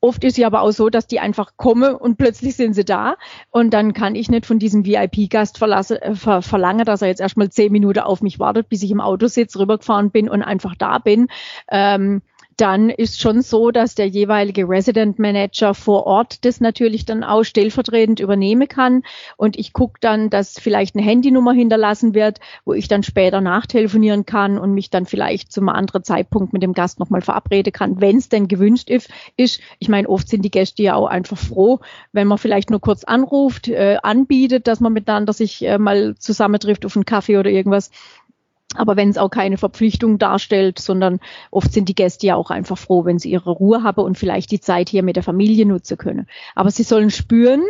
Oft 0.00 0.22
ist 0.22 0.38
es 0.38 0.44
aber 0.44 0.60
auch 0.60 0.70
so, 0.70 0.90
dass 0.90 1.08
die 1.08 1.18
einfach 1.18 1.56
kommen 1.56 1.92
und 1.92 2.18
plötzlich 2.18 2.54
sind 2.54 2.74
sie 2.74 2.84
da 2.84 3.16
und 3.50 3.74
dann 3.74 3.94
kann 3.94 4.14
ich 4.14 4.30
nicht 4.30 4.46
von 4.46 4.60
diesem 4.60 4.86
VIP-Gast 4.86 5.60
äh, 5.60 6.14
ver 6.14 6.42
verlangen, 6.42 6.84
dass 6.84 7.02
er 7.02 7.08
jetzt 7.08 7.20
erstmal 7.20 7.50
zehn 7.50 7.72
Minuten 7.72 7.98
auf 7.98 8.22
mich 8.22 8.27
mich 8.28 8.38
wartet, 8.38 8.68
bis 8.68 8.82
ich 8.82 8.90
im 8.90 9.00
Auto 9.00 9.26
sitze, 9.26 9.58
rübergefahren 9.58 10.10
bin 10.10 10.28
und 10.28 10.42
einfach 10.42 10.74
da 10.76 10.98
bin. 10.98 11.28
Ähm, 11.70 12.22
dann 12.60 12.90
ist 12.90 13.20
schon 13.20 13.40
so, 13.40 13.70
dass 13.70 13.94
der 13.94 14.08
jeweilige 14.08 14.68
Resident 14.68 15.18
Manager 15.18 15.74
vor 15.74 16.06
Ort 16.06 16.44
das 16.44 16.60
natürlich 16.60 17.04
dann 17.04 17.22
auch 17.22 17.44
stellvertretend 17.44 18.20
übernehmen 18.20 18.68
kann. 18.68 19.04
Und 19.36 19.56
ich 19.56 19.72
gucke 19.72 19.98
dann, 20.00 20.28
dass 20.28 20.58
vielleicht 20.58 20.96
eine 20.96 21.04
Handynummer 21.04 21.52
hinterlassen 21.52 22.14
wird, 22.14 22.40
wo 22.64 22.74
ich 22.74 22.88
dann 22.88 23.04
später 23.04 23.40
nachtelefonieren 23.40 24.26
kann 24.26 24.58
und 24.58 24.74
mich 24.74 24.90
dann 24.90 25.06
vielleicht 25.06 25.52
zum 25.52 25.68
anderen 25.68 26.02
Zeitpunkt 26.02 26.52
mit 26.52 26.62
dem 26.62 26.72
Gast 26.72 26.98
nochmal 26.98 27.22
verabreden 27.22 27.72
kann, 27.72 28.00
wenn 28.00 28.16
es 28.16 28.28
denn 28.28 28.48
gewünscht 28.48 28.90
ist. 28.90 29.08
Ich 29.36 29.88
meine, 29.88 30.08
oft 30.08 30.28
sind 30.28 30.44
die 30.44 30.50
Gäste 30.50 30.82
ja 30.82 30.96
auch 30.96 31.06
einfach 31.06 31.38
froh, 31.38 31.78
wenn 32.12 32.26
man 32.26 32.38
vielleicht 32.38 32.70
nur 32.70 32.80
kurz 32.80 33.04
anruft, 33.04 33.68
äh, 33.68 33.98
anbietet, 34.02 34.66
dass 34.66 34.80
man 34.80 34.92
miteinander 34.92 35.32
sich 35.32 35.64
äh, 35.64 35.78
mal 35.78 36.16
zusammentrifft 36.16 36.84
auf 36.84 36.96
einen 36.96 37.04
Kaffee 37.04 37.38
oder 37.38 37.50
irgendwas 37.50 37.90
aber 38.74 38.96
wenn 38.96 39.08
es 39.08 39.18
auch 39.18 39.30
keine 39.30 39.56
Verpflichtung 39.56 40.18
darstellt, 40.18 40.78
sondern 40.78 41.20
oft 41.50 41.72
sind 41.72 41.88
die 41.88 41.94
Gäste 41.94 42.26
ja 42.26 42.36
auch 42.36 42.50
einfach 42.50 42.76
froh, 42.76 43.04
wenn 43.04 43.18
sie 43.18 43.30
ihre 43.30 43.50
Ruhe 43.50 43.82
haben 43.82 44.02
und 44.02 44.18
vielleicht 44.18 44.50
die 44.50 44.60
Zeit 44.60 44.88
hier 44.88 45.02
mit 45.02 45.16
der 45.16 45.22
Familie 45.22 45.64
nutzen 45.64 45.96
können. 45.96 46.26
Aber 46.54 46.70
sie 46.70 46.82
sollen 46.82 47.10
spüren, 47.10 47.62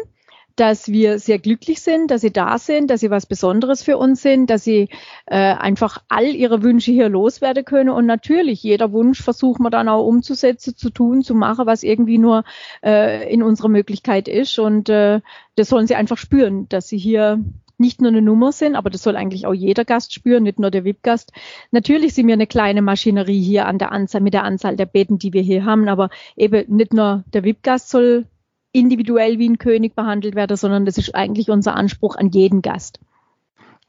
dass 0.58 0.88
wir 0.88 1.20
sehr 1.20 1.38
glücklich 1.38 1.80
sind, 1.80 2.10
dass 2.10 2.22
sie 2.22 2.32
da 2.32 2.58
sind, 2.58 2.90
dass 2.90 2.98
sie 2.98 3.10
was 3.10 3.26
Besonderes 3.26 3.84
für 3.84 3.96
uns 3.96 4.22
sind, 4.22 4.50
dass 4.50 4.64
sie 4.64 4.88
äh, 5.26 5.36
einfach 5.36 6.02
all 6.08 6.26
ihre 6.26 6.64
Wünsche 6.64 6.90
hier 6.90 7.08
loswerden 7.08 7.64
können. 7.64 7.90
Und 7.90 8.06
natürlich, 8.06 8.64
jeder 8.64 8.90
Wunsch 8.90 9.22
versuchen 9.22 9.62
wir 9.62 9.70
dann 9.70 9.88
auch 9.88 10.04
umzusetzen, 10.04 10.76
zu 10.76 10.90
tun, 10.90 11.22
zu 11.22 11.36
machen, 11.36 11.66
was 11.66 11.84
irgendwie 11.84 12.18
nur 12.18 12.42
äh, 12.82 13.32
in 13.32 13.44
unserer 13.44 13.68
Möglichkeit 13.68 14.26
ist. 14.26 14.58
Und 14.58 14.88
äh, 14.88 15.20
das 15.54 15.68
sollen 15.68 15.86
sie 15.86 15.94
einfach 15.94 16.18
spüren, 16.18 16.68
dass 16.68 16.88
sie 16.88 16.98
hier 16.98 17.38
nicht 17.78 18.00
nur 18.00 18.10
eine 18.10 18.22
Nummer 18.22 18.52
sind, 18.52 18.76
aber 18.76 18.90
das 18.90 19.02
soll 19.02 19.16
eigentlich 19.16 19.46
auch 19.46 19.54
jeder 19.54 19.84
Gast 19.84 20.12
spüren, 20.12 20.42
nicht 20.42 20.58
nur 20.58 20.70
der 20.70 20.84
VIP-Gast. 20.84 21.32
Natürlich 21.70 22.14
sind 22.14 22.26
wir 22.26 22.34
eine 22.34 22.46
kleine 22.46 22.82
Maschinerie 22.82 23.40
hier 23.40 23.66
an 23.66 23.78
der 23.78 23.92
Anzahl, 23.92 24.20
mit 24.20 24.34
der 24.34 24.44
Anzahl 24.44 24.76
der 24.76 24.86
Betten, 24.86 25.18
die 25.18 25.32
wir 25.32 25.42
hier 25.42 25.64
haben, 25.64 25.88
aber 25.88 26.10
eben 26.36 26.74
nicht 26.74 26.92
nur 26.92 27.24
der 27.32 27.44
VIP-Gast 27.44 27.88
soll 27.88 28.26
individuell 28.72 29.38
wie 29.38 29.48
ein 29.48 29.58
König 29.58 29.94
behandelt 29.94 30.34
werde, 30.34 30.56
sondern 30.56 30.84
das 30.84 30.98
ist 30.98 31.14
eigentlich 31.14 31.50
unser 31.50 31.74
Anspruch 31.74 32.16
an 32.16 32.30
jeden 32.30 32.62
Gast. 32.62 33.00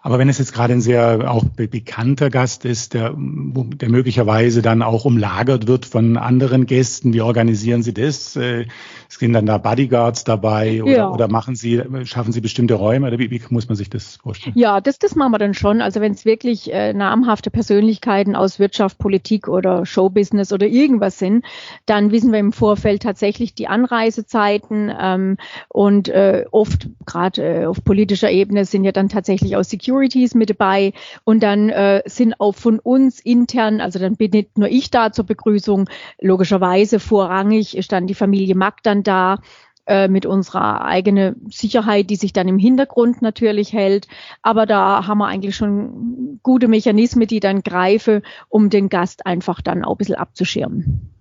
Aber 0.02 0.18
wenn 0.18 0.30
es 0.30 0.38
jetzt 0.38 0.54
gerade 0.54 0.72
ein 0.72 0.80
sehr 0.80 1.30
auch 1.30 1.44
bekannter 1.44 2.30
Gast 2.30 2.64
ist, 2.64 2.94
der, 2.94 3.14
der 3.18 3.90
möglicherweise 3.90 4.62
dann 4.62 4.82
auch 4.82 5.04
umlagert 5.04 5.68
wird 5.68 5.86
von 5.86 6.16
anderen 6.16 6.68
Gästen, 6.68 7.14
wie 7.14 7.20
organisieren 7.20 7.84
Sie 7.84 7.94
das? 7.94 8.38
Äh, 8.38 8.68
sind 9.10 9.34
dann 9.34 9.46
da 9.46 9.58
Bodyguards 9.58 10.24
dabei 10.24 10.82
oder, 10.82 10.92
ja. 10.92 11.10
oder 11.10 11.28
machen 11.28 11.56
Sie, 11.56 11.82
schaffen 12.06 12.32
Sie 12.32 12.40
bestimmte 12.40 12.76
Räume 12.76 13.08
oder 13.08 13.20
wie, 13.20 13.30
wie, 13.30 13.42
muss 13.50 13.68
man 13.68 13.76
sich 13.76 13.90
das 13.90 14.16
vorstellen? 14.16 14.54
Ja, 14.58 14.80
das, 14.80 15.00
das 15.00 15.16
machen 15.16 15.34
wir 15.34 15.38
dann 15.38 15.54
schon. 15.54 15.82
Also 15.82 16.00
wenn 16.00 16.14
es 16.14 16.24
wirklich 16.24 16.72
äh, 16.72 16.94
namhafte 16.94 17.52
Persönlichkeiten 17.52 18.38
aus 18.38 18.58
Wirtschaft, 18.58 19.00
Politik 19.00 19.50
oder 19.50 19.86
Showbusiness 19.86 20.54
oder 20.54 20.68
irgendwas 20.68 21.20
sind, 21.20 21.44
dann 21.86 22.12
wissen 22.12 22.32
wir 22.32 22.40
im 22.40 22.54
Vorfeld 22.54 23.02
tatsächlich 23.02 23.54
die 23.54 23.68
Anreisezeiten 23.68 24.94
ähm, 24.98 25.38
und 25.68 26.08
äh, 26.08 26.46
oft 26.52 26.88
gerade 27.06 27.44
äh, 27.44 27.66
auf 27.66 27.84
politischer 27.84 28.32
Ebene 28.32 28.64
sind 28.64 28.86
ja 28.86 28.94
dann 28.94 29.10
tatsächlich 29.10 29.58
aus 29.58 29.70
Security 29.70 29.89
Securities 29.90 30.36
mit 30.36 30.50
dabei 30.50 30.94
und 31.24 31.42
dann 31.42 31.70
äh, 31.70 32.04
sind 32.06 32.40
auch 32.40 32.56
von 32.56 32.80
uns 32.80 33.20
intern, 33.20 33.82
also 33.82 34.00
dann 34.00 34.16
bin 34.16 34.32
nicht 34.32 34.58
nur 34.58 34.70
ich 34.70 34.92
da 34.92 35.12
zur 35.12 35.26
Begrüßung, 35.26 35.90
logischerweise 36.22 37.00
vorrangig 37.00 37.76
ist 37.76 37.92
dann 37.92 38.08
die 38.08 38.16
Familie 38.16 38.56
Mack 38.56 38.84
dann 38.84 39.04
da 39.04 39.40
äh, 39.88 40.08
mit 40.08 40.26
unserer 40.26 40.86
eigenen 40.86 41.50
Sicherheit, 41.50 42.10
die 42.10 42.16
sich 42.16 42.34
dann 42.34 42.48
im 42.48 42.60
Hintergrund 42.60 43.22
natürlich 43.22 43.74
hält. 43.74 44.08
Aber 44.44 44.66
da 44.66 45.08
haben 45.08 45.18
wir 45.18 45.28
eigentlich 45.28 45.56
schon 45.56 46.40
gute 46.44 46.68
Mechanismen, 46.68 47.28
die 47.28 47.40
dann 47.40 47.62
greifen, 47.62 48.22
um 48.50 48.70
den 48.70 48.90
Gast 48.90 49.26
einfach 49.26 49.62
dann 49.62 49.84
auch 49.84 49.96
ein 49.96 49.98
bisschen 49.98 50.16
abzuschirmen. 50.16 51.12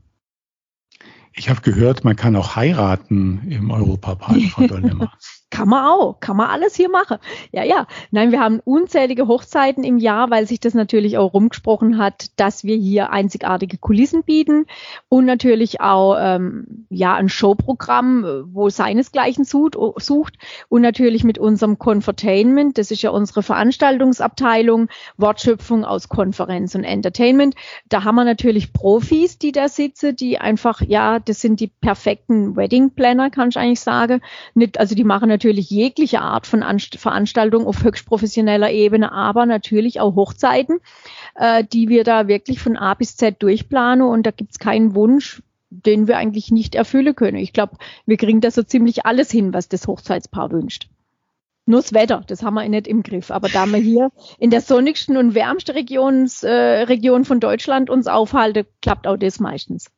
Ich 1.33 1.49
habe 1.49 1.61
gehört, 1.63 2.05
man 2.05 2.17
kann 2.17 2.37
auch 2.37 2.57
heiraten 2.57 3.47
im 3.49 3.71
Europapark, 3.71 4.43
Frau 4.51 4.67
Dollemmer. 4.67 5.13
Kann 5.51 5.69
man 5.69 5.87
auch, 5.87 6.21
kann 6.21 6.37
man 6.37 6.51
alles 6.51 6.77
hier 6.77 6.91
machen. 6.91 7.17
Ja, 7.53 7.65
ja. 7.65 7.87
Nein, 8.11 8.33
wir 8.33 8.41
haben 8.41 8.61
unzählige 8.61 9.29
Hochzeiten 9.29 9.83
im 9.83 9.97
Jahr, 9.97 10.31
weil 10.31 10.47
sich 10.47 10.61
das 10.61 10.75
natürlich 10.75 11.17
auch 11.17 11.33
rumgesprochen 11.33 11.97
hat, 11.97 12.27
dass 12.37 12.65
wir 12.65 12.77
hier 12.77 13.11
einzigartige 13.11 13.79
Kulissen 13.79 14.25
bieten 14.25 14.67
und 15.09 15.25
natürlich 15.25 15.81
auch 15.81 16.17
ähm, 16.21 16.87
ja 16.91 17.15
ein 17.15 17.31
Showprogramm, 17.31 18.45
wo 18.53 18.69
seinesgleichen 18.69 19.45
sucht, 19.45 19.75
sucht 19.97 20.35
und 20.69 20.83
natürlich 20.83 21.25
mit 21.25 21.39
unserem 21.39 21.79
Confertainment, 21.79 22.77
das 22.77 22.91
ist 22.91 23.01
ja 23.01 23.11
unsere 23.11 23.43
Veranstaltungsabteilung, 23.43 24.89
Wortschöpfung 25.17 25.85
aus 25.87 26.11
Konferenz 26.11 26.75
und 26.75 26.85
Entertainment. 26.85 27.55
Da 27.89 28.05
haben 28.05 28.17
wir 28.17 28.25
natürlich 28.25 28.75
Profis, 28.75 29.39
die 29.39 29.53
da 29.53 29.69
sitzen, 29.69 30.15
die 30.15 30.39
einfach, 30.39 30.83
ja, 30.83 31.21
das 31.21 31.41
sind 31.41 31.61
die 31.61 31.69
perfekten 31.69 32.55
Wedding 32.55 32.91
Planner, 32.91 33.31
kann 33.31 33.49
ich 33.49 33.57
eigentlich 33.57 33.81
sagen. 33.81 34.21
Nicht, 34.55 34.79
also 34.79 34.95
die 34.95 35.05
machen 35.05 35.29
natürlich 35.39 35.71
jegliche 35.71 36.21
Art 36.21 36.49
von 36.49 36.65
Anst 36.65 36.97
Veranstaltung 36.97 37.65
auf 37.65 37.85
höchst 37.85 38.07
professioneller 38.07 38.73
Ebene, 38.73 39.13
aber 39.13 39.47
natürlich 39.47 40.01
auch 40.01 40.17
Hochzeiten, 40.17 40.81
äh, 41.37 41.63
die 41.63 41.89
wir 41.89 42.03
da 42.03 42.27
wirklich 42.27 42.61
von 42.61 42.77
A 42.77 42.95
bis 42.95 43.17
Z 43.17 43.41
durchplanen 43.41 44.05
und 44.05 44.27
da 44.27 44.33
gibt 44.33 44.51
es 44.51 44.59
keinen 44.59 44.97
Wunsch, 44.97 45.41
den 45.71 46.09
wir 46.09 46.17
eigentlich 46.17 46.51
nicht 46.51 46.75
erfüllen 46.75 47.15
können. 47.15 47.37
Ich 47.37 47.53
glaube, 47.53 47.77
wir 48.05 48.17
kriegen 48.17 48.41
da 48.41 48.51
so 48.51 48.65
ziemlich 48.65 49.07
alles 49.07 49.31
hin, 49.31 49.55
was 49.55 49.69
das 49.69 49.87
Hochzeitspaar 49.87 50.51
wünscht. 50.51 50.89
Nur 51.67 51.83
das 51.83 51.93
Wetter, 51.93 52.25
das 52.27 52.43
haben 52.43 52.55
wir 52.55 52.69
nicht 52.69 52.89
im 52.89 53.05
Griff. 53.05 53.31
Aber 53.31 53.49
da 53.49 53.67
wir 53.67 53.79
hier 53.79 54.11
in 54.39 54.51
der 54.51 54.63
sonnigsten 54.63 55.17
und 55.17 55.35
wärmsten 55.35 55.73
Regions, 55.73 56.43
äh, 56.43 56.51
Region 56.51 57.25
von 57.25 57.39
Deutschland 57.39 57.91
uns 57.91 58.09
aufhalten, 58.09 58.65
klappt 58.81 59.07
auch 59.07 59.19
das 59.19 59.39
meistens. 59.39 59.89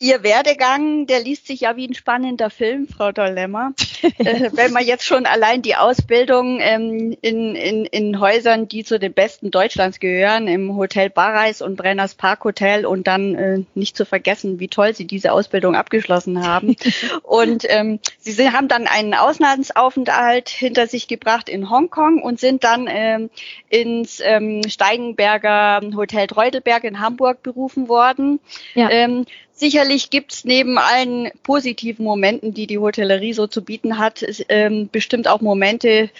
Ihr 0.00 0.22
Werdegang, 0.22 1.06
der 1.06 1.18
liest 1.18 1.48
sich 1.48 1.62
ja 1.62 1.74
wie 1.74 1.88
ein 1.88 1.94
spannender 1.94 2.50
Film, 2.50 2.86
Frau 2.86 3.10
Dollemmer. 3.10 3.72
äh, 4.18 4.50
wenn 4.52 4.72
man 4.72 4.86
jetzt 4.86 5.04
schon 5.04 5.26
allein 5.26 5.60
die 5.60 5.74
Ausbildung 5.74 6.60
ähm, 6.60 7.16
in, 7.20 7.56
in, 7.56 7.84
in 7.84 8.20
Häusern, 8.20 8.68
die 8.68 8.84
zu 8.84 9.00
den 9.00 9.12
besten 9.12 9.50
Deutschlands 9.50 9.98
gehören, 9.98 10.46
im 10.46 10.76
Hotel 10.76 11.10
Barreis 11.10 11.62
und 11.62 11.74
Brenners 11.74 12.14
Park 12.14 12.44
Hotel 12.44 12.86
und 12.86 13.08
dann 13.08 13.34
äh, 13.34 13.64
nicht 13.74 13.96
zu 13.96 14.04
vergessen, 14.04 14.60
wie 14.60 14.68
toll 14.68 14.94
Sie 14.94 15.04
diese 15.04 15.32
Ausbildung 15.32 15.74
abgeschlossen 15.74 16.46
haben. 16.46 16.76
und 17.24 17.64
ähm, 17.68 17.98
Sie 18.20 18.50
haben 18.52 18.68
dann 18.68 18.86
einen 18.86 19.14
Auslandsaufenthalt 19.14 20.48
hinter 20.48 20.86
sich 20.86 21.08
gebracht 21.08 21.48
in 21.48 21.70
Hongkong 21.70 22.22
und 22.22 22.38
sind 22.38 22.62
dann 22.62 22.86
ähm, 22.88 23.30
ins 23.68 24.20
ähm, 24.22 24.62
Steigenberger 24.68 25.80
Hotel 25.96 26.28
Treudelberg 26.28 26.84
in 26.84 27.00
Hamburg 27.00 27.42
berufen 27.42 27.88
worden. 27.88 28.38
Ja. 28.74 28.90
Ähm, 28.90 29.24
Sicherlich 29.58 30.10
gibt's 30.10 30.44
neben 30.44 30.78
allen 30.78 31.32
positiven 31.42 32.04
Momenten, 32.04 32.54
die 32.54 32.68
die 32.68 32.78
Hotellerie 32.78 33.32
so 33.32 33.48
zu 33.48 33.64
bieten 33.64 33.98
hat, 33.98 34.24
ähm, 34.48 34.88
bestimmt 34.92 35.26
auch 35.26 35.40
Momente, 35.40 36.10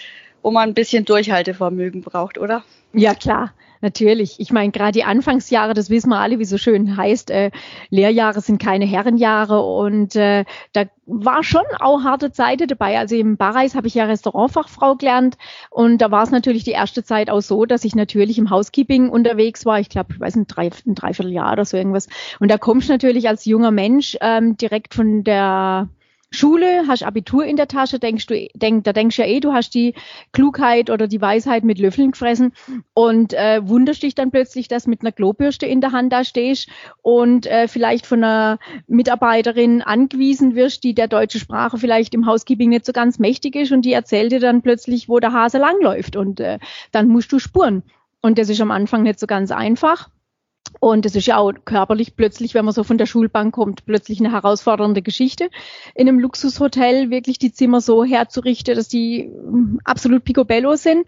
wo 0.41 0.51
man 0.51 0.69
ein 0.69 0.73
bisschen 0.73 1.05
Durchhaltevermögen 1.05 2.01
braucht, 2.01 2.37
oder? 2.37 2.63
Ja, 2.93 3.13
klar. 3.13 3.53
Natürlich. 3.81 4.39
Ich 4.39 4.51
meine, 4.51 4.71
gerade 4.71 4.91
die 4.91 5.05
Anfangsjahre, 5.05 5.73
das 5.73 5.89
wissen 5.89 6.09
wir 6.09 6.19
alle, 6.19 6.37
wie 6.37 6.45
so 6.45 6.57
schön 6.57 6.97
heißt, 6.97 7.31
äh, 7.31 7.49
Lehrjahre 7.89 8.41
sind 8.41 8.61
keine 8.61 8.85
Herrenjahre 8.85 9.61
und 9.61 10.17
äh, 10.17 10.43
da 10.73 10.83
war 11.05 11.43
schon 11.43 11.63
auch 11.79 12.03
harte 12.03 12.33
Zeiten 12.33 12.67
dabei. 12.67 12.99
Also 12.99 13.15
im 13.15 13.37
Barreis 13.37 13.75
habe 13.75 13.87
ich 13.87 13.93
ja 13.93 14.03
Restaurantfachfrau 14.03 14.95
gelernt 14.95 15.37
und 15.69 15.99
da 15.99 16.11
war 16.11 16.23
es 16.23 16.31
natürlich 16.31 16.65
die 16.65 16.71
erste 16.71 17.05
Zeit 17.05 17.29
auch 17.29 17.39
so, 17.39 17.65
dass 17.65 17.85
ich 17.85 17.95
natürlich 17.95 18.37
im 18.37 18.49
Housekeeping 18.49 19.09
unterwegs 19.09 19.65
war. 19.65 19.79
Ich 19.79 19.87
glaube, 19.87 20.13
ich 20.13 20.19
weiß 20.19 20.35
nicht, 20.35 20.47
drei, 20.47 20.69
ein 20.85 20.95
Dreivierteljahr 20.95 21.53
oder 21.53 21.63
so 21.63 21.77
irgendwas. 21.77 22.09
Und 22.39 22.51
da 22.51 22.57
kommst 22.57 22.89
du 22.89 22.93
natürlich 22.93 23.29
als 23.29 23.45
junger 23.45 23.71
Mensch 23.71 24.17
ähm, 24.19 24.57
direkt 24.57 24.93
von 24.93 25.23
der 25.23 25.87
Schule, 26.31 26.83
hast 26.87 27.03
Abitur 27.03 27.43
in 27.45 27.55
der 27.55 27.67
Tasche, 27.67 27.97
denkst 27.97 28.27
du, 28.27 28.47
denk, 28.53 28.83
da 28.83 28.93
denkst 28.93 29.15
du 29.15 29.23
ja 29.23 29.27
eh, 29.27 29.39
du 29.39 29.51
hast 29.51 29.73
die 29.73 29.95
Klugheit 30.31 30.89
oder 30.89 31.07
die 31.07 31.21
Weisheit 31.21 31.63
mit 31.63 31.79
Löffeln 31.79 32.11
gefressen 32.11 32.53
und 32.93 33.33
äh, 33.33 33.67
wunderst 33.67 34.03
dich 34.03 34.13
dann 34.13 34.29
plötzlich, 34.29 34.67
dass 34.67 34.85
mit 34.85 35.01
einer 35.01 35.11
Klobürste 35.11 35.65
in 35.65 35.81
der 35.81 35.91
Hand 35.91 36.13
da 36.13 36.23
stehst 36.23 36.69
und 37.01 37.47
äh, 37.47 37.67
vielleicht 37.67 38.05
von 38.05 38.23
einer 38.23 38.59
Mitarbeiterin 38.87 39.81
angewiesen 39.81 40.55
wirst, 40.55 40.83
die 40.83 40.93
der 40.93 41.07
deutsche 41.07 41.39
Sprache 41.39 41.77
vielleicht 41.79 42.13
im 42.13 42.27
Housekeeping 42.27 42.69
nicht 42.69 42.85
so 42.85 42.93
ganz 42.93 43.17
mächtig 43.17 43.55
ist 43.55 43.71
und 43.71 43.83
die 43.83 43.93
erzählt 43.93 44.31
dir 44.31 44.39
dann 44.39 44.61
plötzlich, 44.61 45.09
wo 45.09 45.19
der 45.19 45.33
Hase 45.33 45.57
langläuft 45.57 46.15
und 46.15 46.39
äh, 46.39 46.59
dann 46.91 47.07
musst 47.07 47.31
du 47.31 47.39
spuren. 47.39 47.83
Und 48.21 48.37
das 48.37 48.49
ist 48.49 48.61
am 48.61 48.71
Anfang 48.71 49.03
nicht 49.03 49.19
so 49.19 49.27
ganz 49.27 49.51
einfach. 49.51 50.09
Und 50.79 51.05
es 51.05 51.15
ist 51.15 51.27
ja 51.27 51.37
auch 51.37 51.51
körperlich 51.65 52.15
plötzlich, 52.15 52.53
wenn 52.53 52.65
man 52.65 52.73
so 52.73 52.83
von 52.83 52.97
der 52.97 53.05
Schulbank 53.05 53.53
kommt, 53.53 53.85
plötzlich 53.85 54.19
eine 54.19 54.31
herausfordernde 54.31 55.01
Geschichte. 55.01 55.49
In 55.95 56.07
einem 56.07 56.19
Luxushotel 56.19 57.09
wirklich 57.09 57.39
die 57.39 57.51
Zimmer 57.51 57.81
so 57.81 58.03
herzurichten, 58.03 58.75
dass 58.75 58.87
die 58.87 59.27
mm, 59.27 59.79
absolut 59.83 60.23
picobello 60.23 60.75
sind. 60.75 61.05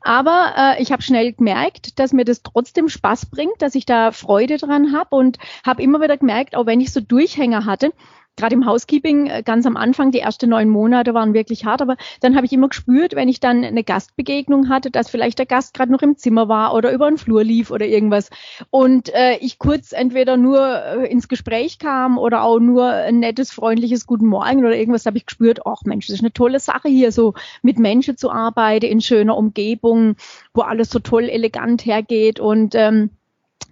Aber 0.00 0.54
äh, 0.56 0.82
ich 0.82 0.92
habe 0.92 1.02
schnell 1.02 1.32
gemerkt, 1.32 1.98
dass 1.98 2.12
mir 2.12 2.24
das 2.24 2.42
trotzdem 2.42 2.88
Spaß 2.88 3.26
bringt, 3.26 3.60
dass 3.60 3.74
ich 3.74 3.86
da 3.86 4.12
Freude 4.12 4.56
dran 4.56 4.92
habe 4.92 5.14
und 5.14 5.38
habe 5.64 5.82
immer 5.82 6.00
wieder 6.00 6.16
gemerkt, 6.16 6.56
auch 6.56 6.66
wenn 6.66 6.80
ich 6.80 6.92
so 6.92 7.00
Durchhänger 7.00 7.64
hatte, 7.64 7.92
gerade 8.36 8.54
im 8.54 8.66
Housekeeping 8.66 9.26
äh, 9.26 9.42
ganz 9.44 9.66
am 9.66 9.76
Anfang, 9.76 10.10
die 10.10 10.20
ersten 10.20 10.50
neun 10.50 10.68
Monate 10.68 11.14
waren 11.14 11.34
wirklich 11.34 11.64
hart, 11.64 11.82
aber 11.82 11.96
dann 12.20 12.36
habe 12.36 12.46
ich 12.46 12.52
immer 12.52 12.68
gespürt, 12.68 13.14
wenn 13.14 13.28
ich 13.28 13.40
dann 13.40 13.64
eine 13.64 13.84
Gastbegegnung 13.84 14.68
hatte, 14.68 14.90
dass 14.90 15.10
vielleicht 15.10 15.38
der 15.38 15.46
Gast 15.46 15.74
gerade 15.74 15.92
noch 15.92 16.02
im 16.02 16.16
Zimmer 16.16 16.48
war 16.48 16.74
oder 16.74 16.92
über 16.92 17.08
den 17.08 17.18
Flur 17.18 17.44
lief 17.44 17.70
oder 17.70 17.86
irgendwas. 17.86 18.30
Und 18.70 19.12
äh, 19.14 19.36
ich 19.38 19.58
kurz 19.58 19.92
entweder 19.92 20.36
nur 20.36 20.60
äh, 20.60 21.06
ins 21.10 21.28
Gespräch 21.28 21.78
kam 21.78 22.18
oder 22.18 22.42
auch 22.42 22.58
nur 22.58 22.86
ein 22.86 23.20
nettes, 23.20 23.52
freundliches 23.52 24.06
Guten 24.06 24.26
Morgen 24.26 24.64
oder 24.64 24.76
irgendwas, 24.76 25.06
habe 25.06 25.18
ich 25.18 25.26
gespürt, 25.26 25.66
ach 25.66 25.82
Mensch, 25.84 26.06
das 26.06 26.14
ist 26.14 26.22
eine 26.22 26.32
tolle 26.32 26.60
Sache 26.60 26.88
hier, 26.88 27.12
so 27.12 27.34
mit 27.62 27.78
Menschen 27.78 28.16
zu 28.16 28.30
arbeiten 28.30 28.86
in 28.86 29.00
schöner 29.00 29.36
Umgebung, 29.36 30.16
wo 30.54 30.62
alles 30.62 30.90
so 30.90 30.98
toll 30.98 31.28
elegant 31.28 31.84
hergeht. 31.84 32.40
Und 32.40 32.74
ähm, 32.74 33.10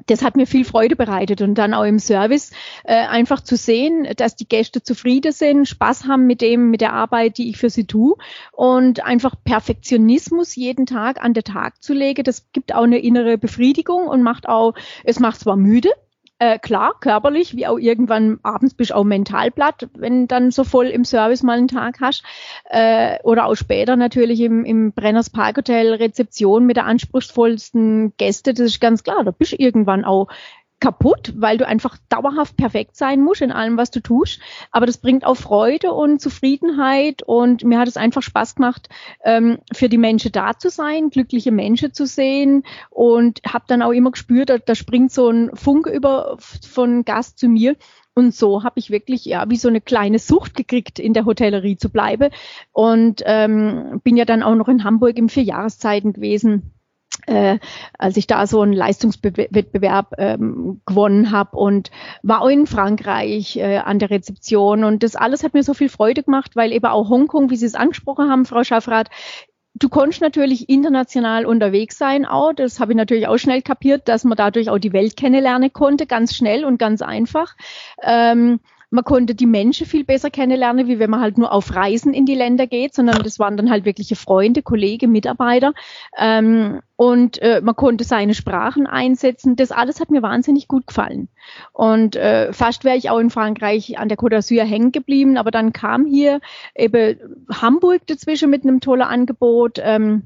das 0.07 0.22
hat 0.22 0.37
mir 0.37 0.46
viel 0.46 0.64
Freude 0.64 0.96
bereitet 0.96 1.42
und 1.42 1.55
dann 1.55 1.74
auch 1.74 1.85
im 1.85 1.98
Service 1.98 2.50
äh, 2.85 2.94
einfach 2.94 3.40
zu 3.40 3.57
sehen, 3.57 4.09
dass 4.16 4.37
die 4.37 4.48
Gäste 4.48 4.83
zufrieden 4.83 5.33
sind, 5.33 5.68
Spaß 5.68 6.07
haben 6.07 6.26
mit 6.26 6.40
dem, 6.40 6.70
mit 6.70 6.81
der 6.81 6.92
Arbeit, 6.92 7.38
die 7.38 7.50
ich 7.50 7.59
für 7.59 7.70
sie 7.70 7.87
tue 7.87 8.16
und 8.53 9.05
einfach 9.05 9.35
Perfektionismus 9.44 10.57
jeden 10.57 10.87
Tag 10.87 11.22
an 11.22 11.35
den 11.35 11.44
Tag 11.44 11.83
zu 11.83 11.94
legen. 11.94 12.24
Das 12.24 12.50
gibt 12.53 12.74
auch 12.74 12.85
eine 12.85 12.98
innere 12.98 13.38
Befriedigung 13.38 14.07
und 14.07 14.22
macht 14.22 14.48
auch, 14.48 14.74
es 15.05 15.20
macht 15.20 15.40
zwar 15.40 15.57
müde, 15.57 15.90
äh, 16.40 16.59
klar, 16.59 16.94
körperlich, 17.00 17.55
wie 17.55 17.66
auch 17.66 17.79
irgendwann 17.79 18.40
abends 18.42 18.72
bist 18.72 18.90
du 18.90 18.96
auch 18.96 19.05
mental 19.05 19.50
platt, 19.50 19.90
wenn 19.94 20.26
dann 20.26 20.50
so 20.50 20.64
voll 20.64 20.87
im 20.87 21.05
Service 21.05 21.42
mal 21.42 21.59
einen 21.59 21.68
Tag 21.68 22.00
hast. 22.00 22.24
Äh, 22.64 23.18
oder 23.24 23.44
auch 23.44 23.57
später 23.57 23.94
natürlich 23.96 24.40
im, 24.40 24.64
im 24.64 24.92
Brenners 24.92 25.29
Parkhotel 25.29 25.92
Rezeption 25.92 26.64
mit 26.64 26.79
der 26.79 26.87
anspruchsvollsten 26.87 28.14
Gäste, 28.16 28.55
das 28.55 28.66
ist 28.66 28.81
ganz 28.81 29.05
klar, 29.05 29.22
da 29.22 29.33
bist 29.33 29.53
du 29.53 29.57
irgendwann 29.57 30.07
auch 30.07 30.29
kaputt, 30.81 31.35
weil 31.37 31.59
du 31.59 31.66
einfach 31.66 31.99
dauerhaft 32.09 32.57
perfekt 32.57 32.97
sein 32.97 33.21
musst 33.21 33.43
in 33.43 33.53
allem, 33.53 33.77
was 33.77 33.90
du 33.90 34.01
tust. 34.01 34.40
Aber 34.71 34.87
das 34.87 34.99
bringt 34.99 35.25
auch 35.25 35.37
Freude 35.37 35.93
und 35.93 36.21
Zufriedenheit 36.21 37.23
und 37.23 37.64
mir 37.64 37.79
hat 37.79 37.88
es 37.88 37.97
einfach 37.97 38.23
Spaß 38.23 38.55
gemacht, 38.55 38.88
ähm, 39.25 39.59
für 39.73 39.88
die 39.88 39.99
Menschen 39.99 40.33
da 40.33 40.59
zu 40.59 40.71
sein, 40.71 41.11
glückliche 41.11 41.53
Menschen 41.53 41.93
zu 41.93 42.07
sehen 42.07 42.64
und 42.88 43.40
habe 43.47 43.64
dann 43.69 43.83
auch 43.83 43.93
immer 43.93 44.11
gespürt, 44.11 44.51
da, 44.51 44.59
da 44.59 44.75
springt 44.75 45.12
so 45.12 45.29
ein 45.29 45.51
Funk 45.55 45.87
über 45.87 46.37
von 46.38 47.05
Gast 47.05 47.38
zu 47.38 47.49
mir 47.49 47.77
Und 48.14 48.35
so 48.35 48.64
habe 48.64 48.79
ich 48.79 48.90
wirklich 48.90 49.25
ja 49.25 49.49
wie 49.49 49.57
so 49.57 49.69
eine 49.69 49.81
kleine 49.81 50.19
Sucht 50.19 50.57
gekriegt, 50.57 50.99
in 50.99 51.12
der 51.12 51.27
Hotellerie 51.27 51.77
zu 51.77 51.90
bleiben. 51.90 52.31
Und 52.73 53.23
ähm, 53.27 54.01
bin 54.03 54.16
ja 54.16 54.25
dann 54.25 54.43
auch 54.43 54.55
noch 54.55 54.69
in 54.69 54.85
Hamburg 54.85 55.16
im 55.19 55.29
Vierjahreszeiten 55.29 56.12
gewesen 56.12 56.73
äh, 57.27 57.59
als 57.99 58.16
ich 58.16 58.27
da 58.27 58.46
so 58.46 58.61
einen 58.61 58.73
Leistungswettbewerb 58.73 60.14
ähm, 60.18 60.81
gewonnen 60.87 61.31
habe 61.31 61.57
und 61.57 61.90
war 62.23 62.42
auch 62.42 62.49
in 62.49 62.66
Frankreich 62.66 63.57
äh, 63.57 63.79
an 63.79 63.99
der 63.99 64.11
Rezeption 64.11 64.85
und 64.85 65.03
das 65.03 65.16
alles 65.16 65.42
hat 65.42 65.55
mir 65.55 65.62
so 65.62 65.75
viel 65.75 65.88
Freude 65.88 66.23
gemacht, 66.23 66.57
weil 66.57 66.73
eben 66.73 66.87
auch 66.87 67.09
Hongkong, 67.09 67.51
wie 67.51 67.57
Sie 67.57 67.66
es 67.66 67.75
angesprochen 67.75 68.31
haben, 68.31 68.44
Frau 68.44 68.64
Schaffrath, 68.64 69.09
Du 69.75 69.88
konntest 69.88 70.20
natürlich 70.20 70.68
international 70.68 71.46
unterwegs 71.46 71.96
sein 71.96 72.27
auch. 72.27 72.53
Das 72.53 72.81
habe 72.81 72.92
ich 72.92 72.96
natürlich 72.96 73.29
auch 73.29 73.38
schnell 73.38 73.62
kapiert, 73.62 74.09
dass 74.09 74.25
man 74.25 74.37
dadurch 74.37 74.68
auch 74.68 74.79
die 74.79 74.92
Welt 74.92 75.16
kennenlernen 75.16 75.73
konnte, 75.73 76.07
ganz 76.07 76.35
schnell 76.35 76.64
und 76.64 76.79
ganz 76.79 77.03
einfach. 77.03 77.55
Ähm, 78.03 78.59
man 78.90 79.05
konnte 79.05 79.35
die 79.35 79.46
Menschen 79.46 79.87
viel 79.87 80.05
besser 80.05 80.31
kennenlernen, 80.31 80.88
wie 80.88 80.98
wenn 80.98 81.11
man 81.11 81.20
halt 81.20 81.38
nur 81.38 81.53
auf 81.53 81.74
Reisen 81.74 82.12
in 82.12 82.26
die 82.26 82.35
Länder 82.35 82.66
geht, 82.66 82.94
sondern 82.94 83.22
das 83.22 83.38
waren 83.38 83.57
dann 83.57 83.70
halt 83.70 83.85
wirkliche 83.85 84.16
Freunde, 84.16 84.62
Kollegen, 84.62 85.12
Mitarbeiter. 85.12 85.72
Ähm, 86.18 86.81
und 86.96 87.40
äh, 87.40 87.61
man 87.62 87.76
konnte 87.76 88.05
seine 88.05 88.35
Sprachen 88.35 88.87
einsetzen. 88.87 89.57
Das 89.57 89.70
alles 89.70 90.00
hat 90.00 90.11
mir 90.11 90.22
wahnsinnig 90.22 90.66
gut 90.66 90.88
gefallen. 90.88 91.29
Und 91.72 92.16
äh, 92.16 92.53
fast 92.53 92.85
wäre 92.85 92.96
ich 92.96 93.11
auch 93.11 93.18
in 93.18 93.31
Frankreich 93.31 93.98
an 93.98 94.09
der 94.09 94.18
Côte 94.18 94.37
d'Azur 94.37 94.64
hängen 94.64 94.92
geblieben, 94.92 95.38
aber 95.38 95.53
dann 95.53 95.72
kam 95.72 96.05
hier 96.05 96.40
eben 96.74 97.16
Hamburg 97.50 98.07
dazwischen 98.07 98.50
mit 98.50 98.64
einem 98.64 98.81
tollen 98.81 99.03
Angebot. 99.03 99.79
Ähm, 99.83 100.24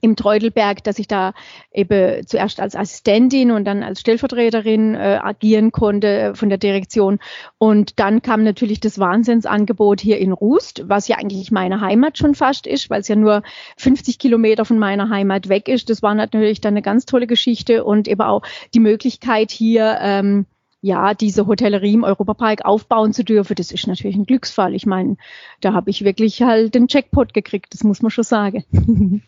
im 0.00 0.14
Treudelberg, 0.14 0.84
dass 0.84 0.98
ich 0.98 1.08
da 1.08 1.34
eben 1.72 2.26
zuerst 2.26 2.60
als 2.60 2.76
Assistentin 2.76 3.50
und 3.50 3.64
dann 3.64 3.82
als 3.82 4.00
Stellvertreterin 4.00 4.94
äh, 4.94 5.18
agieren 5.20 5.72
konnte 5.72 6.32
von 6.34 6.48
der 6.48 6.58
Direktion. 6.58 7.18
Und 7.58 7.98
dann 7.98 8.22
kam 8.22 8.44
natürlich 8.44 8.80
das 8.80 8.98
Wahnsinnsangebot 8.98 10.00
hier 10.00 10.18
in 10.18 10.32
Rust, 10.32 10.84
was 10.86 11.08
ja 11.08 11.16
eigentlich 11.16 11.50
meine 11.50 11.80
Heimat 11.80 12.18
schon 12.18 12.34
fast 12.34 12.66
ist, 12.66 12.88
weil 12.88 13.00
es 13.00 13.08
ja 13.08 13.16
nur 13.16 13.42
50 13.78 14.18
Kilometer 14.18 14.64
von 14.64 14.78
meiner 14.78 15.10
Heimat 15.10 15.48
weg 15.48 15.68
ist. 15.68 15.90
Das 15.90 16.02
war 16.02 16.14
natürlich 16.14 16.60
dann 16.60 16.74
eine 16.74 16.82
ganz 16.82 17.04
tolle 17.04 17.26
Geschichte 17.26 17.84
und 17.84 18.06
eben 18.06 18.22
auch 18.22 18.42
die 18.74 18.80
Möglichkeit 18.80 19.50
hier, 19.50 19.98
ähm, 20.00 20.46
ja, 20.82 21.14
diese 21.14 21.46
Hotellerie 21.46 21.94
im 21.94 22.04
Europapark 22.04 22.64
aufbauen 22.64 23.12
zu 23.12 23.22
dürfen, 23.22 23.54
das 23.54 23.70
ist 23.70 23.86
natürlich 23.86 24.16
ein 24.16 24.24
Glücksfall. 24.24 24.74
Ich 24.74 24.86
meine, 24.86 25.16
da 25.60 25.74
habe 25.74 25.90
ich 25.90 26.04
wirklich 26.04 26.40
halt 26.42 26.74
den 26.74 26.86
Jackpot 26.88 27.34
gekriegt, 27.34 27.74
das 27.74 27.84
muss 27.84 28.00
man 28.00 28.10
schon 28.10 28.24
sagen. 28.24 28.64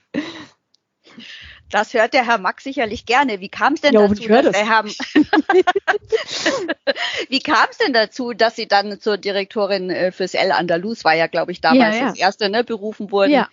Das 1.70 1.94
hört 1.94 2.12
der 2.12 2.26
Herr 2.26 2.36
Max 2.38 2.64
sicherlich 2.64 3.06
gerne. 3.06 3.40
Wie 3.40 3.48
kam 3.48 3.72
es 3.72 3.80
denn 3.80 3.94
ja, 3.94 4.06
dazu, 4.06 4.28
dass 4.28 4.52
das. 4.52 4.68
haben 4.68 4.88
Wie 7.30 7.40
kam 7.40 7.66
es 7.70 7.78
denn 7.78 7.94
dazu, 7.94 8.34
dass 8.34 8.56
Sie 8.56 8.68
dann 8.68 9.00
zur 9.00 9.16
Direktorin 9.16 9.88
äh, 9.88 10.12
fürs 10.12 10.34
El 10.34 10.52
Andalus 10.52 11.02
war 11.04 11.14
ja, 11.14 11.28
glaube 11.28 11.50
ich, 11.50 11.62
damals 11.62 11.96
ja, 11.96 12.02
ja. 12.02 12.08
das 12.10 12.18
erste, 12.18 12.50
ne, 12.50 12.62
berufen 12.62 13.10
wurden? 13.10 13.32
Ja. 13.32 13.48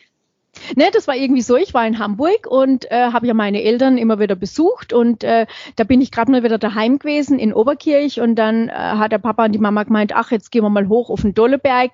Ne, 0.75 0.85
das 0.91 1.07
war 1.07 1.15
irgendwie 1.15 1.41
so, 1.41 1.55
ich 1.55 1.73
war 1.73 1.85
in 1.85 1.99
Hamburg 1.99 2.47
und 2.47 2.89
äh, 2.91 3.11
habe 3.11 3.27
ja 3.27 3.33
meine 3.33 3.63
Eltern 3.63 3.97
immer 3.97 4.19
wieder 4.19 4.35
besucht 4.35 4.93
und 4.93 5.23
äh, 5.23 5.45
da 5.75 5.83
bin 5.83 6.01
ich 6.01 6.11
gerade 6.11 6.31
mal 6.31 6.43
wieder 6.43 6.57
daheim 6.57 6.99
gewesen 6.99 7.37
in 7.39 7.53
Oberkirch 7.53 8.19
und 8.19 8.35
dann 8.35 8.69
äh, 8.69 8.73
hat 8.73 9.11
der 9.11 9.19
Papa 9.19 9.45
und 9.45 9.51
die 9.51 9.59
Mama 9.59 9.83
gemeint, 9.83 10.13
ach, 10.15 10.31
jetzt 10.31 10.51
gehen 10.51 10.63
wir 10.63 10.69
mal 10.69 10.87
hoch 10.87 11.09
auf 11.09 11.21
den 11.21 11.33
Dolleberg, 11.33 11.91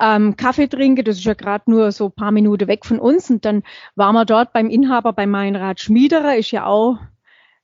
ähm, 0.00 0.36
Kaffee 0.36 0.68
trinken, 0.68 1.04
das 1.04 1.18
ist 1.18 1.24
ja 1.24 1.34
gerade 1.34 1.70
nur 1.70 1.92
so 1.92 2.08
paar 2.08 2.32
Minuten 2.32 2.66
weg 2.66 2.86
von 2.86 2.98
uns 2.98 3.30
und 3.30 3.44
dann 3.44 3.62
waren 3.94 4.14
wir 4.14 4.24
dort 4.24 4.52
beim 4.52 4.70
Inhaber, 4.70 5.12
bei 5.12 5.26
Meinrad 5.26 5.80
Schmiederer, 5.80 6.36
ist 6.36 6.50
ja 6.50 6.66
auch 6.66 6.98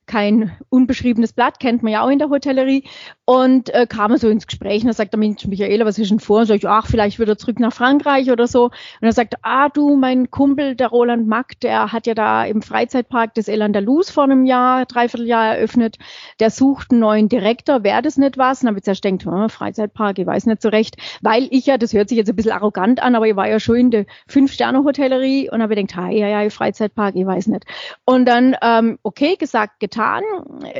kein 0.07 0.51
unbeschriebenes 0.69 1.33
Blatt, 1.33 1.59
kennt 1.59 1.83
man 1.83 1.91
ja 1.91 2.01
auch 2.01 2.09
in 2.09 2.19
der 2.19 2.29
Hotellerie. 2.29 2.83
Und 3.25 3.73
äh, 3.73 3.87
kam 3.87 4.15
so 4.17 4.29
ins 4.29 4.45
Gespräch 4.45 4.83
und 4.83 4.87
da 4.87 4.93
sagt 4.93 5.13
der 5.13 5.19
Mensch, 5.19 5.47
Michaela, 5.47 5.83
was 5.83 5.97
ist 5.97 6.11
denn 6.11 6.19
vor? 6.19 6.41
Und 6.41 6.45
sag 6.45 6.57
ich, 6.57 6.67
ach, 6.67 6.85
vielleicht 6.85 7.19
wieder 7.19 7.37
zurück 7.37 7.59
nach 7.59 7.73
Frankreich 7.73 8.29
oder 8.29 8.45
so. 8.45 8.65
Und 8.65 8.71
er 9.01 9.13
sagt, 9.13 9.35
ah, 9.41 9.69
du, 9.69 9.95
mein 9.95 10.29
Kumpel, 10.29 10.75
der 10.75 10.89
Roland 10.89 11.27
Mack, 11.27 11.59
der 11.61 11.91
hat 11.91 12.05
ja 12.05 12.13
da 12.13 12.45
im 12.45 12.61
Freizeitpark 12.61 13.33
des 13.33 13.47
El 13.47 13.63
Andalus 13.63 14.11
vor 14.11 14.25
einem 14.25 14.45
Jahr, 14.45 14.85
dreiviertel 14.85 15.25
Jahr 15.25 15.55
eröffnet. 15.55 15.97
Der 16.39 16.51
sucht 16.51 16.91
einen 16.91 16.99
neuen 16.99 17.27
Direktor, 17.27 17.83
wäre 17.83 18.03
das 18.03 18.17
nicht 18.17 18.37
was? 18.37 18.59
Und 18.59 18.65
dann 18.65 18.69
habe 18.69 18.79
ich 18.79 18.83
zuerst 18.83 19.01
gedacht, 19.01 19.25
oh, 19.25 19.49
Freizeitpark, 19.49 20.19
ich 20.19 20.27
weiß 20.27 20.45
nicht 20.45 20.61
so 20.61 20.69
recht. 20.69 20.97
Weil 21.23 21.47
ich 21.49 21.65
ja, 21.65 21.79
das 21.79 21.93
hört 21.93 22.09
sich 22.09 22.19
jetzt 22.19 22.29
ein 22.29 22.35
bisschen 22.35 22.51
arrogant 22.51 23.01
an, 23.01 23.15
aber 23.15 23.27
ich 23.27 23.35
war 23.35 23.49
ja 23.49 23.59
schon 23.59 23.77
in 23.77 23.91
der 23.91 24.05
Fünf-Sterne-Hotellerie 24.27 25.49
und 25.49 25.63
habe 25.63 25.75
gedacht, 25.75 26.11
ja, 26.11 26.27
ja, 26.27 26.49
Freizeitpark, 26.51 27.15
ich 27.15 27.25
weiß 27.25 27.47
nicht. 27.47 27.65
Und 28.05 28.25
dann, 28.25 28.55
ähm, 28.61 28.99
okay, 29.01 29.35
gesagt, 29.35 29.79
getan. 29.79 29.94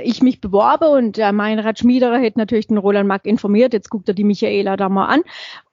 Ich 0.04 0.22
mich 0.22 0.42
beworbe 0.42 0.90
und 0.90 1.18
der 1.18 1.32
Meinrad 1.32 1.80
Schmiederer 1.80 2.20
hätte 2.20 2.40
natürlich 2.40 2.68
den 2.68 2.78
Roland 2.78 3.08
Mack 3.08 3.26
informiert. 3.26 3.74
Jetzt 3.74 3.90
guckt 3.90 4.08
er 4.08 4.14
die 4.14 4.24
Michaela 4.24 4.78
da 4.78 4.90
mal 4.90 5.08
an. 5.08 5.22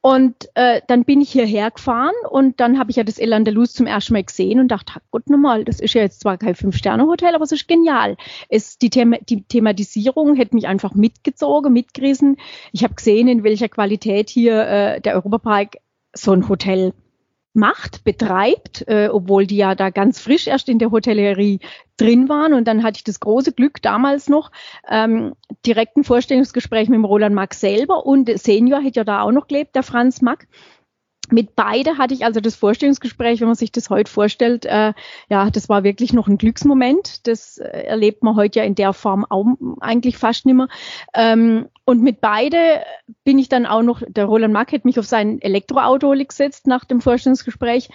Und 0.01 0.49
äh, 0.55 0.81
dann 0.89 1.05
bin 1.05 1.21
ich 1.21 1.31
hierher 1.31 1.71
gefahren 1.71 2.15
und 2.29 2.59
dann 2.59 2.79
habe 2.79 2.91
ich 2.91 2.97
ja 2.97 3.05
das 3.05 3.19
El 3.19 3.33
Andalus 3.33 3.73
zum 3.73 3.87
ersten 3.87 4.15
Mal 4.15 4.25
gesehen 4.25 4.59
und 4.59 4.69
dachte, 4.69 4.95
Gott 5.13 5.31
nochmal, 5.31 5.65
das 5.65 5.79
ist 5.79 5.95
ja 5.95 6.03
jetzt 6.03 6.21
zwar 6.21 6.39
kein 6.39 6.57
Fünf-Sterne-Hotel, 6.57 7.35
aber 7.35 7.45
es 7.45 7.53
ist 7.53 7.69
genial. 7.69 8.17
Es, 8.49 8.79
die, 8.79 8.91
Thema, 8.91 9.19
die 9.19 9.43
Thematisierung 9.43 10.35
hätte 10.35 10.57
mich 10.57 10.67
einfach 10.67 10.95
mitgezogen, 10.95 11.73
mitgerissen. 11.73 12.37
Ich 12.73 12.83
habe 12.83 12.95
gesehen, 12.95 13.29
in 13.29 13.45
welcher 13.45 13.69
Qualität 13.69 14.29
hier 14.29 14.67
äh, 14.67 15.01
der 15.01 15.15
Europapark 15.15 15.77
so 16.15 16.33
ein 16.33 16.49
Hotel 16.49 16.93
macht, 17.55 18.05
betreibt, 18.05 18.85
äh, 18.89 19.09
obwohl 19.13 19.47
die 19.47 19.57
ja 19.57 19.75
da 19.75 19.91
ganz 19.91 20.21
frisch 20.21 20.47
erst 20.47 20.69
in 20.69 20.79
der 20.79 20.91
Hotellerie 20.91 21.61
drin 21.97 22.29
waren. 22.29 22.55
Und 22.55 22.67
dann 22.67 22.83
hatte 22.83 22.97
ich 22.97 23.05
das 23.05 23.21
große 23.21 23.53
Glück 23.53 23.83
damals 23.83 24.29
noch, 24.29 24.51
ähm, 24.89 25.35
direkt 25.67 25.97
ein 25.97 26.05
Vorstellungsgespräch 26.05 26.89
mit 26.89 26.97
dem 26.97 27.05
Roland 27.05 27.35
Mack 27.35 27.55
selber 27.55 28.07
und 28.07 28.31
Senior 28.39 28.81
hätte 28.81 29.01
ja 29.01 29.05
da 29.05 29.23
auch 29.23 29.33
noch 29.33 29.49
gelebt, 29.49 29.75
der 29.75 29.83
Franz 29.83 30.23
Mack 30.23 30.47
mit 31.31 31.55
beide 31.55 31.99
hatte 31.99 32.15
ich 32.15 32.25
also 32.25 32.41
das 32.41 32.57
Vorstellungsgespräch, 32.57 33.41
wenn 33.41 33.47
man 33.47 33.57
sich 33.57 33.73
das 33.73 33.91
heute 33.91 34.11
vorstellt, 34.11 34.67
äh, 34.67 34.93
ja, 35.29 35.51
das 35.51 35.69
war 35.69 35.85
wirklich 35.85 36.13
noch 36.13 36.29
ein 36.29 36.37
Glücksmoment. 36.37 37.27
Das 37.27 37.59
äh, 37.59 37.85
erlebt 37.85 38.23
man 38.23 38.37
heute 38.37 38.59
ja 38.59 38.65
in 38.65 38.75
der 38.75 38.93
Form 38.93 39.25
auch 39.29 39.47
eigentlich 39.81 40.19
fast 40.19 40.47
nicht 40.47 40.57
mehr. 40.57 40.69
Ähm, 41.15 41.69
und 41.85 42.03
mit 42.03 42.21
beide 42.21 42.83
bin 43.25 43.39
ich 43.39 43.49
dann 43.49 43.67
auch 43.67 43.83
noch, 43.83 44.03
der 44.07 44.27
Roland 44.27 44.53
Mack 44.53 44.73
hat 44.73 44.85
mich 44.85 44.99
auf 44.99 45.07
sein 45.07 45.41
Elektroauto 45.41 46.11
gesetzt 46.11 46.67
nach 46.67 46.85
dem 46.85 47.01
Vorstellungsgespräch. 47.01 47.89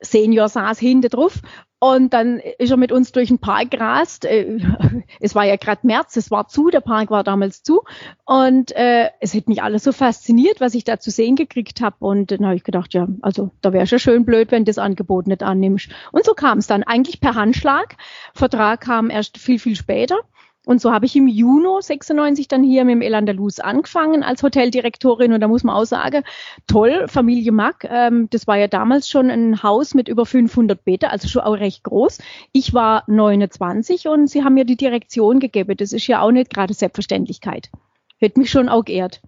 Senior 0.00 0.48
saß 0.48 0.78
hinter 0.78 1.08
drauf 1.08 1.40
und 1.78 2.14
dann 2.14 2.38
ist 2.38 2.70
er 2.70 2.78
mit 2.78 2.90
uns 2.90 3.12
durch 3.12 3.28
den 3.28 3.38
Park 3.38 3.70
gerast. 3.72 4.24
Äh, 4.24 4.58
es 5.20 5.34
war 5.34 5.44
ja 5.44 5.56
gerade 5.56 5.86
März, 5.86 6.16
es 6.16 6.30
war 6.30 6.48
zu, 6.48 6.70
der 6.70 6.80
Park 6.80 7.10
war 7.10 7.22
damals 7.22 7.62
zu. 7.62 7.82
Und 8.24 8.72
äh, 8.72 9.10
es 9.20 9.34
hat 9.34 9.48
mich 9.48 9.62
alles 9.62 9.84
so 9.84 9.92
fasziniert, 9.92 10.60
was 10.60 10.74
ich 10.74 10.84
da 10.84 10.98
zu 10.98 11.10
sehen 11.10 11.36
gekriegt 11.36 11.82
habe. 11.82 11.96
Und 11.98 12.30
dann 12.30 12.46
habe 12.46 12.56
ich 12.56 12.64
gedacht, 12.64 12.94
ja, 12.94 13.06
also 13.20 13.50
da 13.60 13.74
wäre 13.74 13.86
schon 13.86 13.98
schön 13.98 14.24
blöd, 14.24 14.50
wenn 14.50 14.64
du 14.64 14.70
das 14.70 14.78
Angebot 14.78 15.26
nicht 15.26 15.42
annimmst. 15.42 15.90
Und 16.12 16.24
so 16.24 16.32
kam 16.32 16.58
es 16.58 16.66
dann 16.66 16.82
eigentlich 16.82 17.20
per 17.20 17.34
Handschlag. 17.34 17.96
Vertrag 18.32 18.80
kam 18.80 19.10
erst 19.10 19.36
viel, 19.36 19.58
viel 19.58 19.76
später. 19.76 20.16
Und 20.66 20.80
so 20.80 20.90
habe 20.90 21.06
ich 21.06 21.14
im 21.14 21.28
Juni 21.28 21.80
96 21.80 22.48
dann 22.48 22.64
hier 22.64 22.84
mit 22.84 22.94
dem 22.94 23.00
El 23.02 23.14
Andalus 23.14 23.60
angefangen 23.60 24.24
als 24.24 24.42
Hoteldirektorin. 24.42 25.32
Und 25.32 25.40
da 25.40 25.46
muss 25.46 25.62
man 25.62 25.76
auch 25.76 25.84
sagen, 25.84 26.24
toll, 26.66 27.06
Familie 27.06 27.52
Mack. 27.52 27.86
Ähm, 27.88 28.26
das 28.30 28.48
war 28.48 28.58
ja 28.58 28.66
damals 28.66 29.08
schon 29.08 29.30
ein 29.30 29.62
Haus 29.62 29.94
mit 29.94 30.08
über 30.08 30.26
500 30.26 30.84
Betten, 30.84 31.08
also 31.08 31.28
schon 31.28 31.42
auch 31.42 31.54
recht 31.54 31.84
groß. 31.84 32.18
Ich 32.50 32.74
war 32.74 33.04
29 33.06 34.08
und 34.08 34.26
sie 34.26 34.42
haben 34.42 34.54
mir 34.54 34.64
die 34.64 34.76
Direktion 34.76 35.38
gegeben. 35.38 35.76
Das 35.76 35.92
ist 35.92 36.08
ja 36.08 36.20
auch 36.20 36.32
nicht 36.32 36.52
gerade 36.52 36.74
Selbstverständlichkeit. 36.74 37.70
Hätte 38.18 38.40
mich 38.40 38.50
schon 38.50 38.68
auch 38.68 38.84
geehrt. 38.84 39.22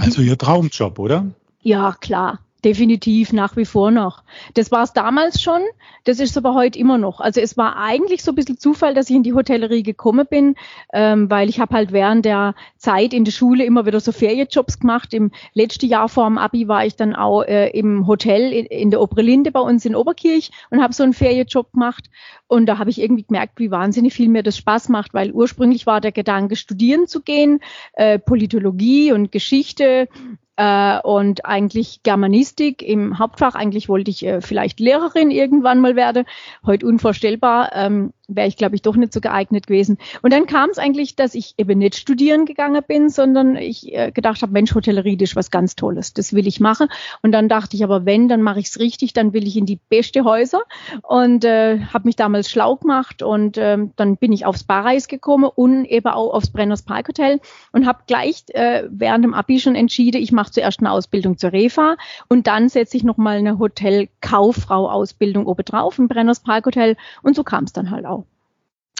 Also 0.00 0.22
Ihr 0.22 0.36
Traumjob, 0.36 0.98
oder? 0.98 1.26
Ja, 1.60 1.94
klar. 2.00 2.40
Definitiv 2.66 3.32
nach 3.32 3.56
wie 3.56 3.64
vor 3.64 3.92
noch. 3.92 4.24
Das 4.54 4.72
war 4.72 4.82
es 4.82 4.92
damals 4.92 5.40
schon, 5.40 5.62
das 6.02 6.18
ist 6.18 6.36
aber 6.36 6.52
heute 6.54 6.76
immer 6.80 6.98
noch. 6.98 7.20
Also 7.20 7.40
es 7.40 7.56
war 7.56 7.76
eigentlich 7.76 8.24
so 8.24 8.32
ein 8.32 8.34
bisschen 8.34 8.58
Zufall, 8.58 8.92
dass 8.92 9.08
ich 9.08 9.14
in 9.14 9.22
die 9.22 9.34
Hotellerie 9.34 9.84
gekommen 9.84 10.26
bin, 10.28 10.56
ähm, 10.92 11.30
weil 11.30 11.48
ich 11.48 11.60
habe 11.60 11.72
halt 11.72 11.92
während 11.92 12.24
der 12.24 12.56
Zeit 12.86 13.12
in 13.12 13.24
der 13.24 13.32
Schule 13.32 13.64
immer 13.64 13.84
wieder 13.84 13.98
so 13.98 14.12
Ferienjobs 14.12 14.78
gemacht. 14.78 15.12
Im 15.12 15.32
letzten 15.54 15.86
Jahr 15.86 16.08
vor 16.08 16.26
dem 16.26 16.38
Abi 16.38 16.68
war 16.68 16.86
ich 16.86 16.94
dann 16.94 17.16
auch 17.16 17.42
äh, 17.42 17.68
im 17.70 18.06
Hotel 18.06 18.52
in, 18.52 18.66
in 18.66 18.92
der 18.92 19.00
Oberlinde 19.00 19.50
bei 19.50 19.58
uns 19.58 19.84
in 19.84 19.96
Oberkirch 19.96 20.52
und 20.70 20.80
habe 20.80 20.92
so 20.92 21.02
einen 21.02 21.12
Ferienjob 21.12 21.72
gemacht. 21.72 22.04
Und 22.46 22.66
da 22.66 22.78
habe 22.78 22.90
ich 22.90 23.00
irgendwie 23.00 23.24
gemerkt, 23.24 23.58
wie 23.58 23.72
wahnsinnig 23.72 24.14
viel 24.14 24.28
mir 24.28 24.44
das 24.44 24.56
Spaß 24.56 24.88
macht, 24.88 25.14
weil 25.14 25.32
ursprünglich 25.32 25.84
war 25.84 26.00
der 26.00 26.12
Gedanke, 26.12 26.54
studieren 26.54 27.08
zu 27.08 27.22
gehen, 27.22 27.58
äh, 27.94 28.20
Politologie 28.20 29.10
und 29.10 29.32
Geschichte 29.32 30.06
äh, 30.54 31.00
und 31.00 31.44
eigentlich 31.44 32.04
Germanistik 32.04 32.82
im 32.82 33.18
Hauptfach. 33.18 33.56
Eigentlich 33.56 33.88
wollte 33.88 34.12
ich 34.12 34.24
äh, 34.24 34.40
vielleicht 34.40 34.78
Lehrerin 34.78 35.32
irgendwann 35.32 35.80
mal 35.80 35.96
werden. 35.96 36.24
Heute 36.64 36.86
unvorstellbar. 36.86 37.70
Ähm, 37.74 38.12
wäre 38.28 38.48
ich, 38.48 38.56
glaube 38.56 38.74
ich, 38.74 38.82
doch 38.82 38.96
nicht 38.96 39.12
so 39.12 39.20
geeignet 39.20 39.66
gewesen. 39.66 39.98
Und 40.22 40.32
dann 40.32 40.46
kam 40.46 40.70
es 40.70 40.78
eigentlich, 40.78 41.16
dass 41.16 41.34
ich 41.34 41.54
eben 41.58 41.78
nicht 41.78 41.96
studieren 41.96 42.44
gegangen 42.44 42.82
bin, 42.86 43.08
sondern 43.08 43.56
ich 43.56 43.94
äh, 43.94 44.10
gedacht 44.10 44.42
habe, 44.42 44.52
Mensch, 44.52 44.74
Hotellerie, 44.74 45.16
ist 45.20 45.36
was 45.36 45.50
ganz 45.50 45.76
Tolles, 45.76 46.12
das 46.12 46.32
will 46.32 46.46
ich 46.46 46.60
machen. 46.60 46.88
Und 47.22 47.32
dann 47.32 47.48
dachte 47.48 47.76
ich, 47.76 47.84
aber 47.84 48.04
wenn, 48.04 48.28
dann 48.28 48.42
mache 48.42 48.60
ich 48.60 48.66
es 48.66 48.78
richtig, 48.78 49.12
dann 49.12 49.32
will 49.32 49.46
ich 49.46 49.56
in 49.56 49.66
die 49.66 49.78
beste 49.88 50.24
Häuser 50.24 50.62
und 51.02 51.44
äh, 51.44 51.80
habe 51.92 52.06
mich 52.06 52.16
damals 52.16 52.50
schlau 52.50 52.76
gemacht 52.76 53.22
und 53.22 53.56
äh, 53.56 53.78
dann 53.96 54.16
bin 54.16 54.32
ich 54.32 54.44
aufs 54.44 54.64
Barreis 54.64 55.08
gekommen 55.08 55.50
und 55.54 55.84
eben 55.84 56.08
auch 56.08 56.32
aufs 56.32 56.50
Brenners 56.50 56.82
Park 56.82 57.08
Hotel 57.08 57.40
und 57.72 57.86
habe 57.86 58.00
gleich 58.06 58.44
äh, 58.48 58.84
während 58.90 59.24
dem 59.24 59.34
Abi 59.34 59.60
schon 59.60 59.74
entschieden, 59.74 60.20
ich 60.20 60.32
mache 60.32 60.50
zuerst 60.50 60.80
eine 60.80 60.90
Ausbildung 60.90 61.38
zur 61.38 61.52
Refa 61.52 61.96
und 62.28 62.46
dann 62.46 62.68
setze 62.68 62.96
ich 62.96 63.04
nochmal 63.04 63.38
eine 63.38 63.58
Hotelkauffrau-Ausbildung 63.58 65.46
obendrauf 65.46 65.98
im 65.98 66.08
Brenners 66.08 66.40
Park 66.40 66.66
Hotel 66.66 66.96
und 67.22 67.36
so 67.36 67.44
kam 67.44 67.64
es 67.64 67.72
dann 67.72 67.90
halt 67.90 68.06
auch. 68.06 68.15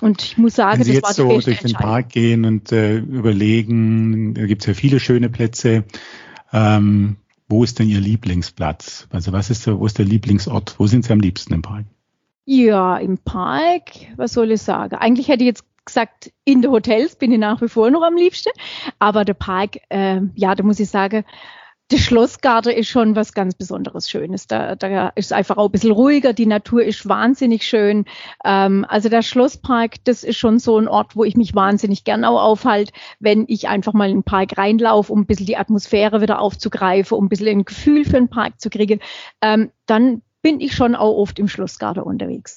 Und 0.02 0.22
ich 0.22 0.36
muss 0.36 0.54
sagen, 0.54 0.78
Wenn 0.78 0.84
Sie 0.84 1.00
das 1.00 1.10
jetzt 1.10 1.16
so 1.16 1.40
durch 1.40 1.60
den 1.60 1.72
Park 1.72 2.10
gehen 2.10 2.44
und 2.44 2.70
äh, 2.70 2.98
überlegen, 2.98 4.34
da 4.34 4.44
gibt 4.46 4.62
es 4.62 4.66
ja 4.66 4.74
viele 4.74 5.00
schöne 5.00 5.30
Plätze. 5.30 5.84
Ähm, 6.52 7.16
wo 7.48 7.64
ist 7.64 7.78
denn 7.78 7.88
Ihr 7.88 8.00
Lieblingsplatz? 8.00 9.08
Also 9.10 9.32
was 9.32 9.50
ist 9.50 9.66
der, 9.66 9.78
wo 9.78 9.86
ist 9.86 9.98
der 9.98 10.04
Lieblingsort? 10.04 10.74
Wo 10.78 10.86
sind 10.86 11.04
Sie 11.04 11.12
am 11.12 11.20
liebsten 11.20 11.54
im 11.54 11.62
Park? 11.62 11.86
Ja, 12.44 12.98
im 12.98 13.18
Park, 13.18 13.92
was 14.16 14.32
soll 14.32 14.52
ich 14.52 14.62
sagen? 14.62 14.96
Eigentlich 14.96 15.28
hätte 15.28 15.44
ich 15.44 15.48
jetzt 15.48 15.64
gesagt, 15.84 16.32
in 16.44 16.62
den 16.62 16.70
Hotels 16.70 17.16
bin 17.16 17.32
ich 17.32 17.38
nach 17.38 17.62
wie 17.62 17.68
vor 17.68 17.90
noch 17.90 18.02
am 18.02 18.16
liebsten. 18.16 18.50
Aber 18.98 19.24
der 19.24 19.34
Park, 19.34 19.78
äh, 19.88 20.20
ja, 20.34 20.54
da 20.54 20.62
muss 20.62 20.80
ich 20.80 20.90
sagen, 20.90 21.24
der 21.92 21.98
Schlossgarten 21.98 22.72
ist 22.72 22.88
schon 22.88 23.14
was 23.14 23.32
ganz 23.32 23.54
Besonderes 23.54 24.10
Schönes. 24.10 24.48
Da, 24.48 24.74
da 24.74 25.08
ist 25.14 25.32
einfach 25.32 25.56
auch 25.56 25.66
ein 25.66 25.72
bisschen 25.72 25.92
ruhiger. 25.92 26.32
Die 26.32 26.46
Natur 26.46 26.82
ist 26.82 27.08
wahnsinnig 27.08 27.62
schön. 27.62 28.06
Ähm, 28.44 28.84
also 28.88 29.08
der 29.08 29.22
Schlosspark, 29.22 30.04
das 30.04 30.24
ist 30.24 30.36
schon 30.36 30.58
so 30.58 30.78
ein 30.78 30.88
Ort, 30.88 31.14
wo 31.14 31.22
ich 31.22 31.36
mich 31.36 31.54
wahnsinnig 31.54 32.02
gern 32.02 32.24
auch 32.24 32.42
aufhalte, 32.42 32.92
wenn 33.20 33.44
ich 33.46 33.68
einfach 33.68 33.92
mal 33.92 34.10
in 34.10 34.18
den 34.18 34.24
Park 34.24 34.58
reinlaufe, 34.58 35.12
um 35.12 35.20
ein 35.20 35.26
bisschen 35.26 35.46
die 35.46 35.56
Atmosphäre 35.56 36.20
wieder 36.20 36.40
aufzugreifen, 36.40 37.16
um 37.16 37.26
ein 37.26 37.28
bisschen 37.28 37.48
ein 37.48 37.64
Gefühl 37.64 38.04
für 38.04 38.12
den 38.12 38.28
Park 38.28 38.60
zu 38.60 38.68
kriegen. 38.68 39.00
Ähm, 39.40 39.70
dann 39.86 40.22
bin 40.42 40.60
ich 40.60 40.74
schon 40.74 40.96
auch 40.96 41.16
oft 41.16 41.38
im 41.38 41.46
Schlossgarten 41.46 42.02
unterwegs. 42.02 42.56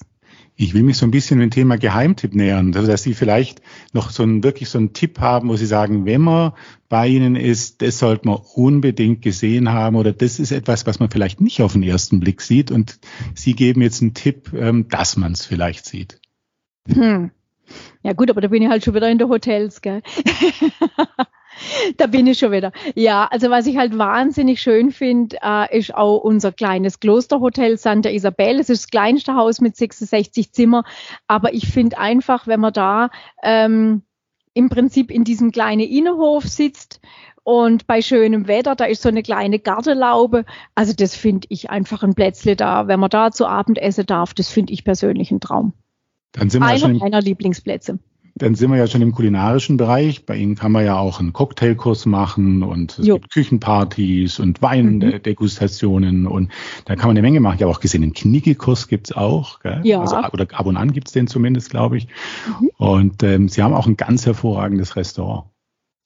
Ich 0.62 0.74
will 0.74 0.84
mich 0.84 0.98
so 0.98 1.06
ein 1.06 1.12
bisschen 1.12 1.40
dem 1.40 1.52
Thema 1.52 1.78
Geheimtipp 1.78 2.36
nähern, 2.36 2.76
also 2.76 2.86
dass 2.86 3.02
Sie 3.02 3.14
vielleicht 3.14 3.62
noch 3.94 4.10
so 4.10 4.24
ein, 4.24 4.44
wirklich 4.44 4.68
so 4.68 4.78
einen 4.78 4.92
Tipp 4.92 5.22
haben, 5.22 5.48
wo 5.48 5.56
Sie 5.56 5.66
sagen, 5.66 6.06
wenn 6.06 6.20
man 6.20 6.52
bei 6.90 7.08
Ihnen 7.08 7.38
ist, 7.38 7.82
das 7.82 8.00
sollte 8.00 8.28
man 8.28 8.40
unbedingt 8.56 9.22
gesehen 9.22 9.72
haben 9.72 9.96
oder 9.96 10.12
das 10.12 10.38
ist 10.38 10.52
etwas, 10.52 10.86
was 10.86 11.00
man 11.00 11.10
vielleicht 11.10 11.40
nicht 11.40 11.62
auf 11.62 11.72
den 11.72 11.84
ersten 11.84 12.20
Blick 12.20 12.42
sieht 12.42 12.72
und 12.72 13.00
Sie 13.36 13.54
geben 13.54 13.82
jetzt 13.82 14.02
einen 14.02 14.14
Tipp, 14.14 14.52
ähm, 14.54 14.90
dass 14.90 15.16
man 15.16 15.32
es 15.32 15.46
vielleicht 15.46 15.86
sieht. 15.86 16.20
Hm. 16.90 17.32
Ja 18.04 18.12
gut, 18.12 18.30
aber 18.30 18.42
da 18.42 18.50
bin 18.50 18.62
ich 18.62 18.68
halt 18.68 18.84
schon 18.84 18.96
wieder 18.96 19.10
in 19.10 19.18
der 19.18 19.30
Hotels, 19.30 19.80
gell? 19.82 20.02
da 21.98 22.08
bin 22.08 22.28
ich 22.28 22.40
schon 22.40 22.52
wieder. 22.52 22.72
Ja, 22.96 23.28
also 23.30 23.50
was 23.50 23.68
ich 23.68 23.78
halt 23.78 23.98
wahnsinnig 23.98 24.62
schön 24.62 24.92
finde, 24.92 25.38
äh, 25.42 25.78
ist 25.78 25.94
auch 25.94 26.18
unser 26.18 26.52
kleines 26.52 27.00
Klosterhotel 27.00 27.78
Santa 27.78 28.10
Isabel. 28.10 28.60
Es 28.60 28.70
ist 28.70 28.84
das 28.84 28.92
kleinste 28.92 29.36
Haus 29.36 29.62
mit 29.62 29.76
66 29.76 30.52
Zimmer, 30.52 30.84
aber 31.28 31.54
ich 31.54 31.68
finde 31.68 31.98
einfach, 31.98 32.48
wenn 32.48 32.60
man 32.60 32.74
da 32.74 33.10
ähm, 33.44 34.04
im 34.54 34.70
Prinzip 34.70 35.12
in 35.12 35.24
diesem 35.24 35.52
kleinen 35.52 35.82
Innenhof 35.82 36.46
sitzt 36.46 37.00
und 37.44 37.88
bei 37.88 38.02
schönem 38.02 38.48
Wetter, 38.48 38.76
da 38.76 38.86
ist 38.86 39.02
so 39.02 39.10
eine 39.10 39.24
kleine 39.24 39.60
Gartenlaube. 39.60 40.46
Also 40.76 40.94
das 40.94 41.16
finde 41.16 41.48
ich 41.50 41.70
einfach 41.70 42.04
ein 42.04 42.14
Plätzle 42.14 42.56
da. 42.56 42.88
Wenn 42.88 43.00
man 43.00 43.10
da 43.10 43.32
zu 43.32 43.48
Abend 43.48 43.78
essen 43.78 44.06
darf, 44.06 44.34
das 44.34 44.50
finde 44.50 44.74
ich 44.74 44.84
persönlich 44.84 45.32
ein 45.32 45.40
Traum. 45.40 45.74
Dann 46.32 46.50
sind 46.50 46.62
wir 46.62 46.68
Einer 46.68 46.90
meiner 46.90 47.22
Lieblingsplätze 47.22 48.00
dann 48.36 48.56
sind 48.56 48.72
wir 48.72 48.78
ja 48.78 48.88
schon 48.88 49.02
im 49.02 49.12
kulinarischen 49.12 49.78
Bereich. 49.78 50.26
Bei 50.26 50.36
Ihnen 50.36 50.56
kann 50.56 50.72
man 50.72 50.86
ja 50.86 50.98
auch 50.98 51.20
einen 51.20 51.34
Cocktailkurs 51.34 52.06
machen 52.06 52.64
und 52.64 52.98
es 53.00 53.08
jo. 53.08 53.16
gibt 53.16 53.32
Küchenpartys 53.32 54.40
und 54.40 54.62
Weindegustationen 54.62 56.22
mhm. 56.22 56.28
und 56.28 56.52
da 56.86 56.96
kann 56.96 57.08
man 57.08 57.18
eine 57.18 57.22
Menge 57.22 57.40
machen. 57.40 57.56
Ich 57.56 57.62
habe 57.62 57.72
auch 57.72 57.80
gesehen, 57.80 58.04
einen 58.04 58.14
Knickekurs 58.14 58.88
gibt's 58.88 59.12
auch. 59.12 59.60
Gell? 59.60 59.82
Ja. 59.84 60.02
Also, 60.02 60.18
oder 60.32 60.48
ab 60.54 60.66
und 60.66 60.78
an 60.78 60.92
gibt's 60.94 61.12
den 61.12 61.28
zumindest, 61.28 61.70
glaube 61.70 61.98
ich. 61.98 62.08
Mhm. 62.60 62.70
Und 62.78 63.24
ähm, 63.24 63.50
Sie 63.50 63.62
haben 63.62 63.74
auch 63.74 63.88
ein 63.88 63.98
ganz 63.98 64.26
hervorragendes 64.26 64.96
Restaurant. 64.96 65.46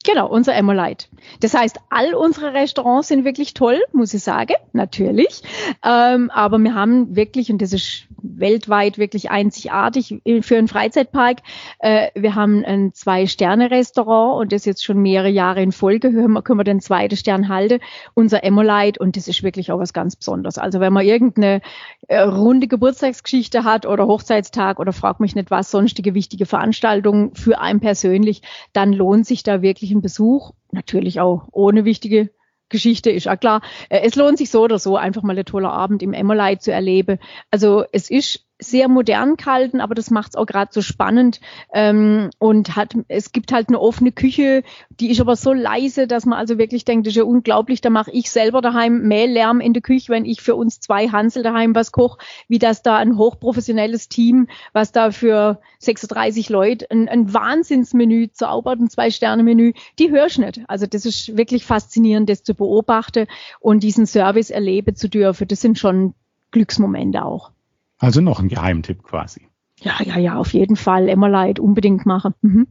Genau, 0.06 0.28
unser 0.28 0.54
Emolite. 0.54 1.06
Das 1.40 1.54
heißt, 1.54 1.78
all 1.88 2.12
unsere 2.12 2.52
Restaurants 2.52 3.08
sind 3.08 3.24
wirklich 3.24 3.54
toll, 3.54 3.80
muss 3.92 4.12
ich 4.12 4.22
sagen, 4.22 4.54
natürlich. 4.74 5.42
Ähm, 5.82 6.30
aber 6.30 6.58
wir 6.58 6.74
haben 6.74 7.16
wirklich, 7.16 7.50
und 7.50 7.62
das 7.62 7.72
ist 7.72 8.06
weltweit 8.20 8.98
wirklich 8.98 9.30
einzigartig 9.30 10.20
für 10.42 10.58
einen 10.58 10.68
Freizeitpark, 10.68 11.38
äh, 11.78 12.08
wir 12.14 12.34
haben 12.34 12.64
ein 12.66 12.92
Zwei-Sterne-Restaurant 12.92 14.40
und 14.40 14.52
das 14.52 14.66
jetzt 14.66 14.84
schon 14.84 15.00
mehrere 15.00 15.30
Jahre 15.30 15.62
in 15.62 15.72
Folge 15.72 16.12
können 16.12 16.58
wir, 16.58 16.64
den 16.64 16.80
zweiten 16.80 17.16
Stern 17.16 17.48
halten, 17.48 17.80
unser 18.12 18.44
Emolite 18.44 19.00
und 19.00 19.16
das 19.16 19.26
ist 19.26 19.42
wirklich 19.42 19.72
auch 19.72 19.78
was 19.78 19.94
ganz 19.94 20.16
Besonderes. 20.16 20.58
Also 20.58 20.80
wenn 20.80 20.92
man 20.92 21.06
irgendeine 21.06 21.62
äh, 22.08 22.20
runde 22.20 22.68
Geburtstagsgeschichte 22.68 23.64
hat 23.64 23.86
oder 23.86 24.06
Hochzeitstag 24.06 24.78
oder 24.78 24.92
fragt 24.92 25.20
mich 25.20 25.34
nicht 25.34 25.50
was, 25.50 25.70
sonstige 25.70 26.12
wichtige 26.12 26.44
Veranstaltungen 26.44 27.34
für 27.34 27.58
einen 27.58 27.80
persönlich, 27.80 28.42
dann 28.74 28.92
lohnt 28.92 29.26
sich 29.26 29.42
da 29.42 29.62
wirklich 29.62 29.93
ein 29.94 30.02
Besuch, 30.02 30.52
natürlich 30.72 31.20
auch 31.20 31.48
ohne 31.52 31.84
wichtige 31.84 32.30
Geschichte 32.68 33.10
ist 33.10 33.24
ja 33.24 33.36
klar. 33.36 33.62
Äh, 33.88 34.00
es 34.04 34.16
lohnt 34.16 34.38
sich 34.38 34.50
so 34.50 34.62
oder 34.62 34.78
so, 34.78 34.96
einfach 34.96 35.22
mal 35.22 35.38
ein 35.38 35.44
toller 35.44 35.72
Abend 35.72 36.02
im 36.02 36.12
Emmerlei 36.12 36.56
zu 36.56 36.72
erleben. 36.72 37.18
Also 37.50 37.84
es 37.92 38.10
ist 38.10 38.44
sehr 38.60 38.88
modern 38.88 39.36
gehalten, 39.36 39.80
aber 39.80 39.94
das 39.94 40.10
macht 40.10 40.30
es 40.30 40.36
auch 40.36 40.46
gerade 40.46 40.70
so 40.72 40.80
spannend. 40.80 41.40
Ähm, 41.72 42.30
und 42.38 42.76
hat, 42.76 42.94
es 43.08 43.32
gibt 43.32 43.52
halt 43.52 43.68
eine 43.68 43.80
offene 43.80 44.12
Küche, 44.12 44.62
die 45.00 45.10
ist 45.10 45.20
aber 45.20 45.34
so 45.34 45.52
leise, 45.52 46.06
dass 46.06 46.24
man 46.24 46.38
also 46.38 46.56
wirklich 46.56 46.84
denkt, 46.84 47.06
das 47.06 47.12
ist 47.12 47.16
ja 47.16 47.24
unglaublich, 47.24 47.80
da 47.80 47.90
mache 47.90 48.12
ich 48.12 48.30
selber 48.30 48.60
daheim 48.60 49.02
mehr 49.02 49.26
Lärm 49.26 49.60
in 49.60 49.72
der 49.72 49.82
Küche, 49.82 50.12
wenn 50.12 50.24
ich 50.24 50.40
für 50.40 50.54
uns 50.54 50.78
zwei 50.78 51.08
Hansel 51.08 51.42
daheim 51.42 51.74
was 51.74 51.90
koche, 51.90 52.18
wie 52.48 52.58
das 52.58 52.82
da 52.82 52.96
ein 52.96 53.18
hochprofessionelles 53.18 54.08
Team, 54.08 54.48
was 54.72 54.92
da 54.92 55.10
für 55.10 55.60
36 55.80 56.48
Leute 56.48 56.90
ein, 56.90 57.08
ein 57.08 57.34
Wahnsinnsmenü 57.34 58.30
zaubert, 58.30 58.80
ein 58.80 58.88
Zwei-Sterne-Menü, 58.88 59.72
die 59.98 60.10
hörst 60.10 60.38
nicht. 60.38 60.60
Also 60.68 60.86
das 60.86 61.04
ist 61.06 61.36
wirklich 61.36 61.64
faszinierend, 61.64 62.28
das 62.28 62.44
zu 62.44 62.54
beobachten 62.54 63.26
und 63.58 63.82
diesen 63.82 64.06
Service 64.06 64.50
erleben 64.50 64.94
zu 64.94 65.08
dürfen. 65.08 65.48
Das 65.48 65.60
sind 65.60 65.78
schon 65.78 66.14
Glücksmomente 66.52 67.24
auch. 67.24 67.53
Also 67.98 68.20
noch 68.20 68.40
ein 68.40 68.48
Geheimtipp 68.48 69.02
quasi. 69.02 69.48
Ja, 69.80 69.94
ja, 70.04 70.18
ja, 70.18 70.36
auf 70.36 70.52
jeden 70.52 70.76
Fall. 70.76 71.08
Emmerleid 71.08 71.58
unbedingt 71.58 72.06
machen. 72.06 72.34
Mhm. 72.42 72.66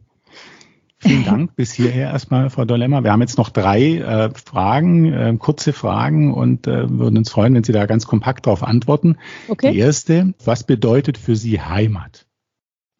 Vielen 0.99 1.25
Dank 1.25 1.55
bis 1.57 1.73
hierher 1.73 2.11
erstmal, 2.11 2.49
Frau 2.49 2.63
Dolemmer. 2.63 3.03
Wir 3.03 3.11
haben 3.11 3.19
jetzt 3.19 3.37
noch 3.37 3.49
drei 3.49 3.97
äh, 3.97 4.29
Fragen, 4.33 5.11
äh, 5.11 5.35
kurze 5.37 5.73
Fragen 5.73 6.33
und 6.33 6.65
äh, 6.65 6.89
würden 6.89 7.17
uns 7.17 7.29
freuen, 7.29 7.53
wenn 7.55 7.63
Sie 7.65 7.73
da 7.73 7.85
ganz 7.87 8.07
kompakt 8.07 8.45
darauf 8.45 8.63
antworten. 8.63 9.17
Okay. 9.49 9.71
Die 9.71 9.79
erste, 9.79 10.33
was 10.45 10.63
bedeutet 10.63 11.17
für 11.17 11.35
Sie 11.35 11.59
Heimat? 11.59 12.25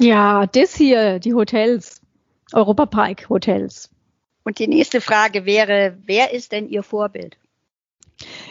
Ja, 0.01 0.47
das 0.47 0.75
hier, 0.75 1.19
die 1.19 1.33
Hotels, 1.33 2.01
Europapark 2.51 3.29
Hotels. 3.29 3.89
Und 4.43 4.59
die 4.59 4.67
nächste 4.67 4.99
Frage 4.99 5.45
wäre, 5.45 5.97
wer 6.05 6.33
ist 6.33 6.51
denn 6.51 6.67
Ihr 6.67 6.83
Vorbild? 6.83 7.37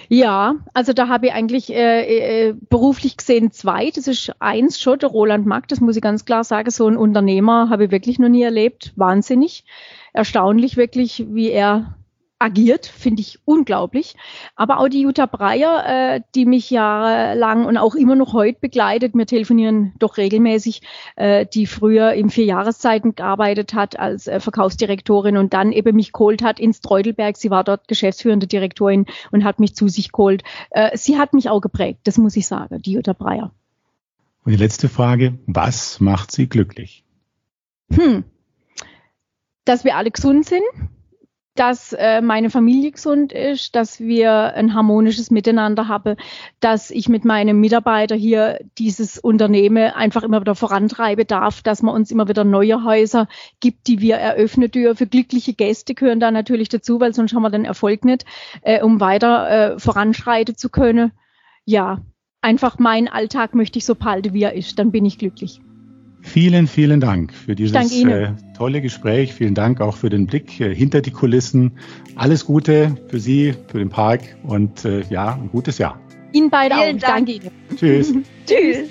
Ja, 0.09 0.57
also 0.75 0.93
da 0.93 1.09
habe 1.09 1.27
ich 1.27 1.33
eigentlich 1.33 1.73
äh, 1.73 2.49
äh, 2.49 2.55
beruflich 2.69 3.17
gesehen 3.17 3.51
zwei. 3.51 3.91
Das 3.91 4.09
ist 4.09 4.33
eins 4.41 4.81
schon, 4.81 4.99
der 4.99 5.09
Roland 5.09 5.47
Mack, 5.47 5.69
das 5.69 5.81
muss 5.81 5.97
ich 5.97 6.03
ganz 6.03 6.25
klar 6.25 6.45
sagen. 6.45 6.71
So 6.71 6.87
ein 6.87 6.97
Unternehmer 6.97 7.71
habe 7.71 7.87
ich 7.87 7.91
wirklich 7.91 8.19
noch 8.19 8.29
nie 8.29 8.43
erlebt. 8.43 8.93
Wahnsinnig. 8.97 9.65
Erstaunlich 10.13 10.77
wirklich, 10.77 11.25
wie 11.31 11.51
er 11.51 11.97
agiert, 12.43 12.87
finde 12.87 13.21
ich 13.21 13.39
unglaublich. 13.45 14.17
Aber 14.57 14.81
auch 14.81 14.89
die 14.89 15.03
Jutta 15.03 15.27
Breyer, 15.27 15.85
äh, 15.87 16.21
die 16.35 16.45
mich 16.45 16.71
jahrelang 16.71 17.65
und 17.65 17.77
auch 17.77 17.95
immer 17.95 18.17
noch 18.17 18.33
heute 18.33 18.59
begleitet, 18.61 19.15
wir 19.15 19.27
telefonieren 19.27 19.95
doch 19.99 20.17
regelmäßig, 20.17 20.83
äh, 21.17 21.47
die 21.47 21.67
früher 21.67 22.13
im 22.15 22.31
Vierjahreszeiten 22.31 23.15
gearbeitet 23.15 23.75
hat 23.75 23.99
als 23.99 24.27
äh, 24.27 24.41
Verkaufsdirektorin 24.41 25.37
und 25.37 25.55
dann 25.55 25.73
eben 25.73 25.97
mich 25.97 26.13
geholt 26.13 26.43
hat 26.43 26.59
ins 26.59 26.81
Treudelberg. 26.81 27.37
Sie 27.37 27.51
war 27.51 27.65
dort 27.65 27.89
geschäftsführende 27.89 28.47
Direktorin 28.47 29.07
und 29.31 29.45
hat 29.45 29.61
mich 29.61 29.75
zu 29.75 29.89
sich 29.89 30.13
geholt. 30.13 30.43
Äh, 30.71 30.97
sie 30.97 31.19
hat 31.19 31.35
mich 31.35 31.49
auch 31.49 31.61
geprägt, 31.61 32.01
das 32.05 32.19
muss 32.19 32.37
ich 32.37 32.47
sagen, 32.47 32.83
die 32.83 32.93
Jutta 32.93 33.13
Breyer. 33.13 33.53
Und 34.45 34.53
die 34.53 34.59
letzte 34.59 34.89
Frage, 34.89 35.39
was 35.47 36.01
macht 36.01 36.33
Sie 36.33 36.49
glücklich? 36.49 37.05
Hm. 37.93 38.25
Dass 39.65 39.85
wir 39.85 39.97
alle 39.97 40.11
gesund 40.11 40.47
sind, 40.47 40.65
dass 41.55 41.93
äh, 41.93 42.23
meine 42.23 42.49
Familie 42.49 42.93
gesund 42.93 43.33
ist, 43.33 43.77
dass 43.77 44.01
wir 44.01 44.55
ein 44.55 44.75
harmonisches 44.75 45.31
Miteinander 45.31 45.87
haben, 45.87 46.17
dass 46.61 46.91
ich 46.91 47.09
mit 47.09 47.25
meinem 47.25 47.61
Mitarbeiter 47.61 48.15
hier 48.15 48.59
dieses 48.79 49.19
Unternehmen 49.19 49.93
einfach 49.93 50.23
immer 50.23 50.41
wieder 50.41 50.55
vorantreiben 50.55 51.27
darf, 51.27 51.63
dass 51.63 51.83
man 51.83 51.95
uns 51.95 52.11
immer 52.11 52.29
wieder 52.29 52.45
neue 52.45 52.85
Häuser 52.85 53.29
gibt, 53.61 53.87
die 53.87 54.01
wir 54.01 54.17
eröffnen 54.17 54.71
dürfen. 54.71 55.11
Glückliche 55.11 55.53
Gäste 55.53 55.95
gehören 55.95 56.21
da 56.21 56.31
natürlich 56.31 56.71
dazu, 56.71 57.01
weil 57.01 57.13
sonst 57.13 57.35
haben 57.35 57.43
wir 57.43 57.51
den 57.51 57.67
Erfolg 57.67 58.05
nicht, 58.05 58.25
äh, 58.63 58.83
um 58.83 59.01
weiter 59.01 59.51
äh, 59.75 59.79
voranschreiten 59.79 60.57
zu 60.57 60.71
können. 60.71 61.13
Ja, 61.67 62.01
einfach 62.41 62.79
mein 62.79 63.09
Alltag 63.09 63.55
möchte 63.55 63.79
ich 63.79 63.85
so 63.85 63.95
behalten, 63.95 64.33
wie 64.33 64.43
er 64.43 64.55
ist, 64.55 64.79
dann 64.79 64.91
bin 64.91 65.05
ich 65.05 65.19
glücklich. 65.19 65.61
Vielen, 66.23 66.67
vielen 66.67 67.01
Dank 67.01 67.35
für 67.35 67.55
dieses 67.55 68.05
äh, 68.05 68.33
tolle 68.57 68.81
Gespräch. 68.81 69.35
Vielen 69.35 69.55
Dank 69.55 69.81
auch 69.81 69.97
für 69.97 70.09
den 70.09 70.27
Blick 70.27 70.61
äh, 70.61 70.75
hinter 70.75 71.03
die 71.03 71.11
Kulissen. 71.11 71.73
Alles 72.15 72.47
Gute 72.47 72.97
für 73.09 73.21
Sie, 73.21 73.55
für 73.69 73.79
den 73.79 73.91
Park 73.91 74.23
und 74.45 74.85
äh, 74.85 75.03
ja, 75.11 75.35
ein 75.35 75.51
gutes 75.51 75.79
Jahr. 75.79 76.01
Ihnen 76.33 76.49
beide 76.49 76.77
Vielen 76.77 76.97
auch. 76.97 77.01
Dank. 77.01 77.27
Danke 77.27 77.33
Ihnen. 77.33 77.51
Tschüss. 77.77 78.15
Tschüss. 78.47 78.89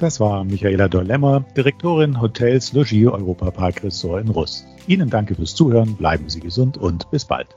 Das 0.00 0.20
war 0.20 0.44
Michaela 0.44 0.88
Dollemmer, 0.88 1.46
Direktorin 1.56 2.20
Hotels 2.20 2.74
Logis 2.74 3.06
Europa 3.06 3.50
Park 3.50 3.82
Ressort 3.84 4.24
in 4.24 4.28
Russ. 4.28 4.66
Ihnen 4.88 5.10
danke 5.10 5.34
fürs 5.34 5.54
Zuhören, 5.54 5.96
bleiben 5.96 6.28
Sie 6.28 6.40
gesund 6.40 6.76
und 6.76 7.10
bis 7.10 7.24
bald. 7.24 7.48